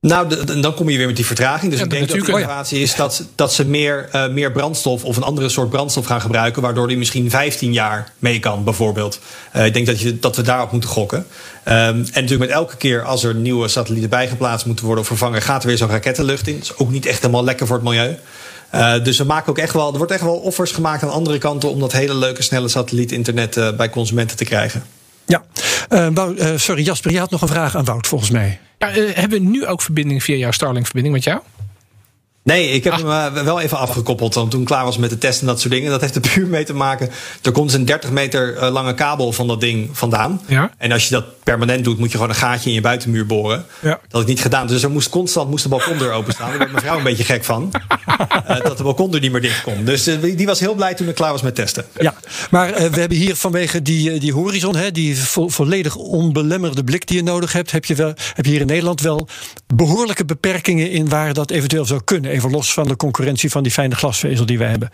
Nou, 0.00 0.44
dan 0.60 0.74
kom 0.74 0.88
je 0.88 0.96
weer 0.96 1.06
met 1.06 1.16
die 1.16 1.26
vertraging. 1.26 1.70
Dus 1.70 1.78
ja, 1.78 1.84
ik 1.84 1.90
denk 1.90 2.08
dat 2.08 2.26
de 2.26 2.32
innovatie 2.32 2.80
is 2.80 2.94
dat, 2.94 3.24
dat 3.34 3.52
ze 3.52 3.64
meer, 3.64 4.08
uh, 4.14 4.28
meer 4.28 4.52
brandstof 4.52 5.04
of 5.04 5.16
een 5.16 5.22
andere 5.22 5.48
soort 5.48 5.70
brandstof 5.70 6.06
gaan 6.06 6.20
gebruiken, 6.20 6.62
waardoor 6.62 6.88
die 6.88 6.96
misschien 6.96 7.30
15 7.30 7.72
jaar 7.72 8.12
mee 8.18 8.40
kan, 8.40 8.64
bijvoorbeeld. 8.64 9.20
Uh, 9.56 9.66
ik 9.66 9.72
denk 9.72 9.86
dat, 9.86 10.00
je, 10.00 10.18
dat 10.18 10.36
we 10.36 10.42
daarop 10.42 10.72
moeten 10.72 10.90
gokken. 10.90 11.18
Um, 11.18 11.24
en 11.64 12.04
natuurlijk 12.04 12.38
met 12.38 12.48
elke 12.48 12.76
keer 12.76 13.04
als 13.04 13.24
er 13.24 13.34
nieuwe 13.34 13.68
satellieten 13.68 14.10
bijgeplaatst 14.10 14.66
moeten 14.66 14.84
worden 14.84 15.02
of 15.02 15.08
vervangen, 15.08 15.42
gaat 15.42 15.62
er 15.62 15.68
weer 15.68 15.76
zo'n 15.76 15.88
raket 15.88 16.16
de 16.16 16.24
lucht 16.24 16.46
in. 16.46 16.54
Dat 16.54 16.62
is 16.62 16.76
ook 16.76 16.90
niet 16.90 17.06
echt 17.06 17.20
helemaal 17.20 17.44
lekker 17.44 17.66
voor 17.66 17.76
het 17.76 17.84
milieu. 17.84 18.16
Uh, 18.74 19.04
dus 19.04 19.18
we 19.18 19.24
maken 19.24 19.50
ook 19.50 19.58
echt 19.58 19.72
wel, 19.72 19.90
er 19.90 19.96
wordt 19.96 20.12
echt 20.12 20.22
wel 20.22 20.36
offers 20.36 20.72
gemaakt 20.72 21.02
aan 21.02 21.10
andere 21.10 21.38
kanten 21.38 21.70
om 21.70 21.80
dat 21.80 21.92
hele 21.92 22.14
leuke, 22.14 22.42
snelle 22.42 22.68
satelliet-internet 22.68 23.76
bij 23.76 23.90
consumenten 23.90 24.36
te 24.36 24.44
krijgen. 24.44 24.82
Ja, 25.28 25.44
uh, 25.88 26.56
sorry 26.56 26.82
Jasper, 26.82 27.10
je 27.10 27.18
had 27.18 27.30
nog 27.30 27.42
een 27.42 27.48
vraag 27.48 27.76
aan 27.76 27.84
Wout 27.84 28.06
volgens 28.06 28.30
mij. 28.30 28.58
Ja, 28.78 28.96
uh, 28.96 29.14
hebben 29.14 29.42
we 29.42 29.48
nu 29.48 29.66
ook 29.66 29.82
verbinding 29.82 30.22
via 30.22 30.36
jouw 30.36 30.50
Starlink-verbinding 30.50 31.14
met 31.14 31.24
jou? 31.24 31.40
Nee, 32.48 32.68
ik 32.68 32.84
heb 32.84 32.92
hem 32.92 33.06
uh, 33.06 33.32
wel 33.32 33.60
even 33.60 33.78
afgekoppeld 33.78 34.32
toen 34.32 34.60
ik 34.60 34.66
klaar 34.66 34.84
was 34.84 34.98
met 34.98 35.10
de 35.10 35.18
test 35.18 35.40
en 35.40 35.46
dat 35.46 35.60
soort 35.60 35.72
dingen. 35.72 35.90
Dat 35.90 36.00
heeft 36.00 36.14
er 36.14 36.20
puur 36.20 36.46
mee 36.46 36.64
te 36.64 36.74
maken. 36.74 37.10
Er 37.42 37.52
komt 37.52 37.72
een 37.72 37.84
30 37.84 38.10
meter 38.10 38.54
uh, 38.54 38.70
lange 38.70 38.94
kabel 38.94 39.32
van 39.32 39.46
dat 39.46 39.60
ding 39.60 39.88
vandaan. 39.92 40.40
Ja. 40.46 40.70
En 40.78 40.92
als 40.92 41.08
je 41.08 41.14
dat 41.14 41.24
permanent 41.42 41.84
doet, 41.84 41.98
moet 41.98 42.06
je 42.10 42.14
gewoon 42.14 42.28
een 42.28 42.34
gaatje 42.34 42.68
in 42.68 42.74
je 42.74 42.80
buitenmuur 42.80 43.26
boren. 43.26 43.64
Ja. 43.80 43.88
Dat 43.88 44.00
had 44.10 44.20
ik 44.20 44.26
niet 44.26 44.40
gedaan. 44.40 44.66
Dus 44.66 44.82
er 44.82 44.90
moest 44.90 45.08
constant 45.08 45.50
moest 45.50 45.62
de 45.62 45.68
balkondeur 45.68 46.12
openstaan. 46.12 46.48
Daar 46.48 46.58
werd 46.58 46.70
mijn 46.70 46.84
vrouw 46.84 46.96
een 46.96 47.02
beetje 47.02 47.24
gek 47.24 47.44
van. 47.44 47.70
uh, 48.48 48.60
dat 48.62 48.76
de 48.76 48.82
balkondeur 48.82 49.20
niet 49.20 49.32
meer 49.32 49.40
dicht 49.40 49.62
kon. 49.62 49.84
Dus 49.84 50.04
die 50.20 50.46
was 50.46 50.60
heel 50.60 50.74
blij 50.74 50.94
toen 50.94 51.08
ik 51.08 51.14
klaar 51.14 51.32
was 51.32 51.42
met 51.42 51.54
testen. 51.54 51.84
Ja, 52.00 52.14
maar 52.50 52.74
we 52.74 53.00
hebben 53.00 53.18
hier 53.18 53.36
vanwege 53.36 53.82
die, 53.82 54.18
die 54.18 54.32
horizon, 54.32 54.76
hè, 54.76 54.90
die 54.90 55.16
vo 55.16 55.48
volledig 55.48 55.96
onbelemmerde 55.96 56.84
blik 56.84 57.06
die 57.06 57.16
je 57.16 57.22
nodig 57.22 57.52
hebt, 57.52 57.70
heb 57.70 57.84
je, 57.84 57.94
wel, 57.94 58.12
heb 58.34 58.44
je 58.44 58.50
hier 58.50 58.60
in 58.60 58.66
Nederland 58.66 59.00
wel 59.00 59.28
behoorlijke 59.74 60.24
beperkingen 60.24 60.90
in 60.90 61.08
waar 61.08 61.34
dat 61.34 61.50
eventueel 61.50 61.84
zou 61.84 62.00
kunnen. 62.04 62.30
Even 62.38 62.50
los 62.50 62.72
van 62.72 62.88
de 62.88 62.96
concurrentie 62.96 63.50
van 63.50 63.62
die 63.62 63.72
fijne 63.72 63.94
glasvezel 63.94 64.46
die 64.46 64.58
we 64.58 64.64
hebben. 64.64 64.90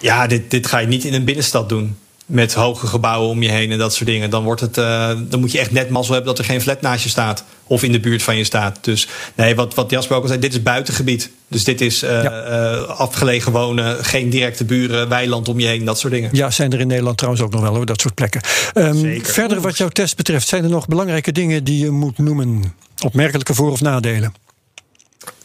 Ja, 0.00 0.26
dit, 0.26 0.50
dit 0.50 0.66
ga 0.66 0.78
je 0.78 0.86
niet 0.86 1.04
in 1.04 1.14
een 1.14 1.24
binnenstad 1.24 1.68
doen. 1.68 1.96
Met 2.26 2.54
hoge 2.54 2.86
gebouwen 2.86 3.30
om 3.30 3.42
je 3.42 3.50
heen 3.50 3.72
en 3.72 3.78
dat 3.78 3.94
soort 3.94 4.08
dingen. 4.08 4.30
Dan, 4.30 4.44
wordt 4.44 4.60
het, 4.60 4.76
uh, 4.78 5.10
dan 5.28 5.40
moet 5.40 5.52
je 5.52 5.58
echt 5.58 5.70
net 5.70 5.90
mazzel 5.90 6.14
hebben 6.14 6.34
dat 6.34 6.44
er 6.44 6.50
geen 6.50 6.60
flat 6.60 6.80
naast 6.80 7.02
je 7.02 7.08
staat. 7.08 7.44
Of 7.66 7.82
in 7.82 7.92
de 7.92 8.00
buurt 8.00 8.22
van 8.22 8.36
je 8.36 8.44
staat. 8.44 8.78
Dus 8.80 9.08
nee, 9.34 9.54
wat, 9.54 9.74
wat 9.74 9.90
Jasper 9.90 10.16
ook 10.16 10.22
al 10.22 10.28
zei, 10.28 10.40
dit 10.40 10.52
is 10.52 10.62
buitengebied. 10.62 11.30
Dus 11.48 11.64
dit 11.64 11.80
is 11.80 12.02
uh, 12.02 12.22
ja. 12.22 12.72
uh, 12.72 12.82
afgelegen 12.82 13.52
wonen, 13.52 14.04
geen 14.04 14.30
directe 14.30 14.64
buren, 14.64 15.08
weiland 15.08 15.48
om 15.48 15.60
je 15.60 15.66
heen, 15.66 15.84
dat 15.84 15.98
soort 15.98 16.12
dingen. 16.12 16.30
Ja, 16.32 16.50
zijn 16.50 16.72
er 16.72 16.80
in 16.80 16.86
Nederland 16.86 17.16
trouwens 17.16 17.44
ook 17.44 17.52
nog 17.52 17.60
wel 17.60 17.74
hoor, 17.74 17.86
dat 17.86 18.00
soort 18.00 18.14
plekken. 18.14 18.40
Um, 18.74 19.24
verder 19.24 19.60
wat 19.60 19.78
jouw 19.78 19.88
test 19.88 20.16
betreft, 20.16 20.48
zijn 20.48 20.64
er 20.64 20.70
nog 20.70 20.86
belangrijke 20.86 21.32
dingen 21.32 21.64
die 21.64 21.84
je 21.84 21.90
moet 21.90 22.18
noemen? 22.18 22.74
Opmerkelijke 23.04 23.54
voor- 23.54 23.70
of 23.70 23.80
nadelen? 23.80 24.32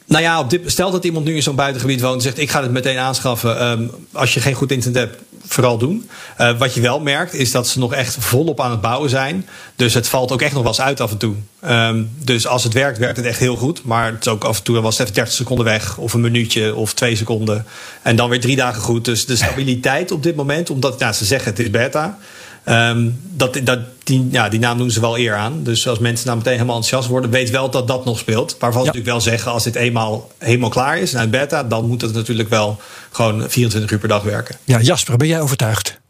Nou 0.06 0.24
ja, 0.24 0.44
dit, 0.44 0.62
stel 0.66 0.92
dat 0.92 1.06
iemand 1.06 1.26
nu 1.26 1.36
in 1.36 1.44
zo'n 1.44 1.56
buitengebied 1.56 2.02
woont 2.02 2.16
en 2.16 2.22
zegt: 2.22 2.38
Ik 2.38 2.50
ga 2.50 2.62
het 2.62 2.72
meteen 2.72 2.98
aanschaffen. 2.98 3.66
Um, 3.66 3.92
als 4.12 4.34
je 4.34 4.40
geen 4.40 4.54
goed 4.54 4.72
internet 4.72 5.10
hebt, 5.10 5.22
vooral 5.48 5.78
doen. 5.78 6.10
Uh, 6.40 6.58
wat 6.58 6.74
je 6.74 6.82
wel 6.82 7.00
merkt, 7.00 7.34
is 7.34 7.52
dat 7.52 7.68
ze 7.68 7.80
nog 7.80 7.94
echt 7.94 8.16
volop 8.20 8.62
aan 8.62 8.72
het 8.72 8.82
bouwen 8.82 9.10
zijn. 9.10 9.48
Dus 9.76 9.94
het 9.94 10.08
valt 10.08 10.32
ook 10.32 10.42
echt 10.42 10.54
nog 10.54 10.62
wel 10.62 10.72
eens 10.72 10.82
uit 10.82 11.02
af 11.02 11.12
en 11.12 11.18
toe. 11.18 11.36
Um, 11.68 12.12
dus 12.18 12.48
als 12.48 12.64
het 12.64 12.74
werkt, 12.74 12.98
werkt 12.98 13.18
het 13.18 13.26
echt 13.26 13.40
heel 13.40 13.56
goed. 13.56 13.84
Maar 13.84 14.12
het 14.12 14.26
is 14.26 14.32
ook 14.32 14.44
af 14.44 14.58
en 14.58 14.64
toe 14.64 14.82
was 14.82 14.98
het 14.98 15.02
even 15.02 15.16
30 15.16 15.34
seconden 15.34 15.66
weg, 15.66 15.98
of 15.98 16.14
een 16.14 16.22
minuutje, 16.22 16.76
of 16.76 16.94
twee 16.94 17.16
seconden. 17.16 17.66
En 18.02 18.16
dan 18.16 18.30
weer 18.30 18.42
drie 18.42 18.56
dagen 18.56 18.82
goed. 18.82 19.06
Dus 19.06 19.26
de 19.26 19.36
stabiliteit 19.36 20.12
op 20.12 20.24
dit 20.24 20.36
moment, 20.36 20.70
omdat 20.70 21.00
nou, 21.00 21.14
ze 21.14 21.26
zeggen 21.26 21.52
het 21.52 21.60
is 21.60 21.70
beta. 21.70 22.18
Um, 22.66 23.20
dat, 23.22 23.60
dat, 23.64 23.80
die, 24.04 24.28
ja, 24.32 24.50
die 24.50 24.60
naam 24.60 24.78
doen 24.78 24.92
ze 24.92 25.00
wel 25.00 25.18
eer 25.18 25.36
aan. 25.36 25.64
Dus 25.64 25.88
als 25.88 26.00
mensen 26.00 26.26
nou 26.26 26.38
meteen 26.38 26.54
helemaal 26.54 26.76
enthousiast 26.76 27.10
worden, 27.10 27.30
weet 27.30 27.50
wel 27.50 27.70
dat 27.70 27.88
dat 27.88 28.06
nog 28.06 28.20
speelt. 28.20 28.56
Waarvan 28.60 28.82
ze 28.82 28.88
natuurlijk 28.88 29.14
wel 29.14 29.22
zeggen, 29.22 29.52
als 29.52 29.64
dit 29.64 29.76
eenmaal 29.76 30.32
helemaal 30.38 30.70
klaar 30.70 30.98
is 30.98 31.14
en 31.14 31.20
uit 31.20 31.32
beta, 31.32 31.64
dan 31.64 31.88
moet 31.88 32.02
het 32.02 32.14
natuurlijk 32.14 32.50
wel 32.50 32.80
gewoon 33.12 33.50
24 33.50 33.92
uur 33.92 34.00
per 34.00 34.08
dag 34.08 34.24
werken. 34.24 34.56
Ja, 34.64 34.82
Jasper, 34.82 35.18
ben 35.18 35.28
jij 35.28 35.42
overtuigd? 35.42 36.02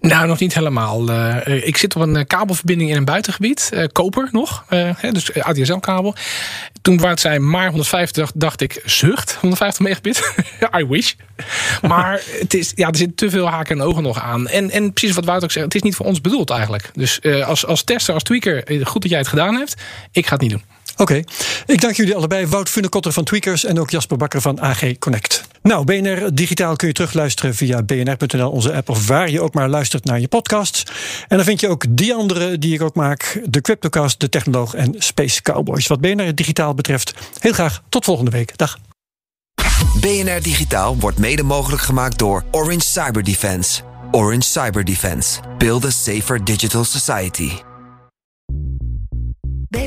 Nou, 0.00 0.26
nog 0.26 0.38
niet 0.38 0.54
helemaal. 0.54 1.10
Uh, 1.10 1.66
ik 1.66 1.76
zit 1.76 1.96
op 1.96 2.02
een 2.02 2.26
kabelverbinding 2.26 2.90
in 2.90 2.96
een 2.96 3.04
buitengebied. 3.04 3.70
Uh, 3.74 3.84
koper 3.92 4.28
nog. 4.32 4.64
Uh, 4.70 4.90
dus 5.12 5.34
ADSL-kabel. 5.34 6.14
Toen 6.82 6.96
waar 6.98 7.10
het 7.10 7.20
zei 7.20 7.38
maar 7.38 7.68
150, 7.68 8.32
dacht 8.34 8.60
ik 8.60 8.82
zucht. 8.84 9.34
150 9.40 9.84
megabit. 9.84 10.32
I 10.80 10.84
wish. 10.84 11.12
Maar 11.82 12.20
het 12.40 12.54
is, 12.54 12.72
ja, 12.74 12.88
er 12.88 12.96
zit 12.96 13.16
te 13.16 13.30
veel 13.30 13.48
haken 13.48 13.78
en 13.78 13.86
ogen 13.86 14.02
nog 14.02 14.20
aan. 14.20 14.48
En, 14.48 14.70
en 14.70 14.92
precies 14.92 15.14
wat 15.14 15.24
Wout 15.24 15.44
ook 15.44 15.50
zegt, 15.50 15.64
het 15.64 15.74
is 15.74 15.82
niet 15.82 15.96
voor 15.96 16.06
ons 16.06 16.20
bedoeld 16.20 16.50
eigenlijk. 16.50 16.90
Dus 16.92 17.20
als, 17.44 17.66
als 17.66 17.82
tester, 17.82 18.14
als 18.14 18.22
tweaker, 18.22 18.64
goed 18.84 19.02
dat 19.02 19.10
jij 19.10 19.18
het 19.18 19.28
gedaan 19.28 19.54
hebt. 19.54 19.74
Ik 20.10 20.26
ga 20.26 20.32
het 20.32 20.40
niet 20.40 20.50
doen. 20.50 20.75
Oké, 20.96 21.22
ik 21.66 21.80
dank 21.80 21.94
jullie 21.94 22.14
allebei. 22.14 22.46
Wout 22.46 22.68
Funnekotter 22.68 23.12
van 23.12 23.24
Tweakers 23.24 23.64
en 23.64 23.80
ook 23.80 23.90
Jasper 23.90 24.16
Bakker 24.16 24.40
van 24.40 24.60
AG 24.60 24.98
Connect. 24.98 25.44
Nou, 25.62 25.84
BNR 25.84 26.34
Digitaal 26.34 26.76
kun 26.76 26.88
je 26.88 26.94
terugluisteren 26.94 27.54
via 27.54 27.82
bnr.nl, 27.82 28.50
onze 28.50 28.74
app, 28.74 28.88
of 28.88 29.06
waar 29.06 29.30
je 29.30 29.40
ook 29.40 29.54
maar 29.54 29.68
luistert 29.68 30.04
naar 30.04 30.20
je 30.20 30.28
podcasts. 30.28 30.82
En 31.28 31.36
dan 31.36 31.46
vind 31.46 31.60
je 31.60 31.68
ook 31.68 31.84
die 31.88 32.14
andere 32.14 32.58
die 32.58 32.74
ik 32.74 32.82
ook 32.82 32.94
maak: 32.94 33.40
de 33.44 33.60
Cryptocast, 33.60 34.20
de 34.20 34.28
Technoloog 34.28 34.74
en 34.74 34.94
Space 34.98 35.42
Cowboys. 35.42 35.86
Wat 35.86 36.00
BNR 36.00 36.34
Digitaal 36.34 36.74
betreft, 36.74 37.14
heel 37.38 37.52
graag 37.52 37.82
tot 37.88 38.04
volgende 38.04 38.30
week. 38.30 38.56
Dag. 38.58 38.78
BNR 40.00 40.42
Digitaal 40.42 40.96
wordt 40.98 41.18
mede 41.18 41.42
mogelijk 41.42 41.82
gemaakt 41.82 42.18
door 42.18 42.44
Orange 42.50 42.86
Cyber 42.86 43.22
Defense. 43.22 43.82
Orange 44.10 44.48
Cyber 44.48 44.84
Defense. 44.84 45.40
Build 45.58 45.84
a 45.84 45.90
safer 45.90 46.44
digital 46.44 46.84
society. 46.84 47.50